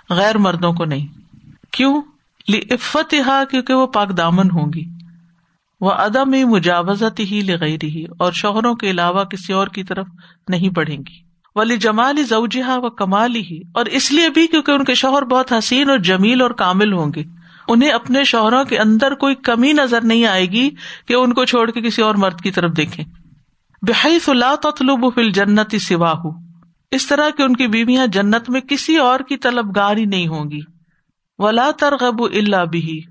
غیر 0.10 0.38
مردوں 0.38 0.74
کو 0.74 0.86
نہیں۔ 0.86 1.08
کیوں؟ 1.72 2.02
لفتها 2.50 3.44
کیونکہ 3.50 3.74
وہ 3.74 3.88
پاک 3.88 4.18
دامن 4.18 4.52
ہوں 4.52 4.74
گی۔ 4.74 4.86
وہ 5.82 5.92
عدم 5.92 6.32
مجاوزت 6.50 7.20
ہی 7.20 7.42
لگئی 7.42 7.78
رہی 7.82 8.06
اور 8.20 8.32
شوہروں 8.32 8.76
کے 8.76 8.90
علاوہ 8.90 9.24
کسی 9.24 9.54
اور 9.54 9.68
کی 9.68 9.84
طرف 9.84 10.08
نہیں 10.48 10.70
بڑھیں 10.70 10.98
گی۔ 10.98 11.26
ولی 11.56 11.78
جمال 11.78 12.24
زوجہ 12.24 12.78
و 12.78 12.90
کمال 12.90 13.36
ہی 13.36 13.62
اور 13.74 13.86
اس 13.86 14.12
لیے 14.12 14.30
بھی 14.30 14.48
کیونکہ 14.48 14.72
ان 14.72 14.84
کے 14.84 14.94
شوہر 14.94 15.22
بہت 15.22 15.54
حسین 15.54 15.90
اور 15.90 15.98
جمیل 15.98 16.42
اور 16.42 16.52
کامل 16.52 16.94
ہوں 16.94 17.12
گے۔ 17.16 17.24
انہیں 17.68 17.90
اپنے 17.90 18.24
شوہروں 18.24 18.64
کے 18.64 18.78
اندر 18.78 19.14
کوئی 19.16 19.36
کمی 19.36 19.74
نظر 19.74 20.02
نہیں 20.02 20.26
آئے 20.26 20.46
گی 20.46 20.70
کہ 21.08 21.14
ان 21.14 21.34
کو 21.34 21.46
چھوڑ 21.46 21.72
کے 21.72 21.82
کسی 21.82 22.02
اور 22.02 22.16
مرد 22.16 22.42
کی 22.42 22.52
طرف 22.52 22.72
دیکھیں۔ 22.78 23.06
بحیث 23.82 24.30
لا 24.30 24.56
تطلب 24.64 25.14
فی 25.16 25.22
الجنت 25.22 25.76
سواہ۔ 25.82 26.24
اس 26.92 27.08
طرح 27.08 27.30
کہ 27.38 27.42
ان 27.42 27.56
کی 27.56 27.68
بیویاں 27.68 28.08
جنت 28.08 28.50
میں 28.50 28.62
کسی 28.62 28.98
اور 28.98 29.20
کی 29.20 29.38
طلبگار 29.38 29.98
ہی 29.98 30.06
نہیں 30.06 30.28
ہوں 30.28 30.52
گی۔ 30.52 30.60
ولا 31.38 31.72
ترغب 31.80 32.24
الا 32.24 32.64
بھی 32.64 33.02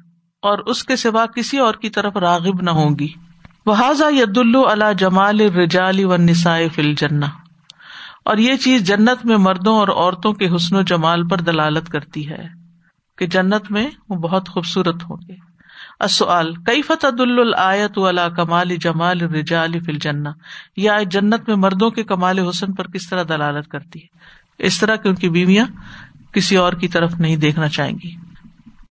اور 0.42 0.58
اس 0.58 0.84
کے 0.84 0.96
سوا 0.96 1.26
کسی 1.26 1.58
اور 1.58 1.74
کی 1.74 1.90
طرف 1.90 2.16
راغب 2.16 2.62
نہ 2.62 2.70
ہوں 2.70 2.98
گی۔ 2.98 3.08
وہ 3.66 3.76
ید 4.10 4.38
اللہ 4.38 4.92
جمال 4.98 5.40
رجالی 5.40 6.04
و 6.04 6.16
نسائے 6.16 6.68
فل 6.68 6.94
جنا 6.94 7.26
اور 8.24 8.36
یہ 8.36 8.56
چیز 8.56 8.82
جنت 8.82 9.26
میں 9.26 9.36
مردوں 9.36 9.78
اور 9.78 9.88
عورتوں 9.88 10.32
کے 10.32 10.48
حسن 10.56 10.76
و 10.76 10.82
جمال 10.82 11.28
پر 11.28 11.36
دلالت 11.36 11.88
کرتی 11.88 12.28
ہے۔ 12.28 12.63
کہ 13.18 13.27
جنت 13.27 13.70
میں 13.70 13.90
وہ 14.09 14.16
بہت 14.16 14.48
خوبصورت 14.48 15.05
ہوں 15.11 15.16
گے۔ 15.29 15.55
اصل 16.00 16.55
کئی 16.66 16.83
فتح 16.83 17.07
الآیت 17.18 17.98
اللہ 17.98 18.29
کمال 18.37 18.77
جمال 18.77 19.20
رجال 19.20 19.81
فل 19.81 19.98
جنا 19.98 20.31
یہ 20.77 20.90
جنت 21.11 21.48
میں 21.48 21.57
مردوں 21.57 21.90
کے 21.90 22.05
کمال 22.05 22.38
حسن 22.38 22.72
پر 22.72 22.87
کس 22.87 23.09
طرح 23.09 23.22
دلالت 23.22 23.68
کرتی 23.68 23.98
ہے؟ 24.03 24.07
اس 24.59 24.81
طرح 24.81 24.96
کیونکہ 24.96 25.20
کی 25.20 25.29
بیویاں 25.29 25.66
کسی 26.33 26.57
اور 26.57 26.72
کی 26.72 26.88
طرف 26.88 27.14
نہیں 27.14 27.37
دیکھنا 27.37 27.68
چاہیں 27.68 27.98
گی۔ 28.05 28.23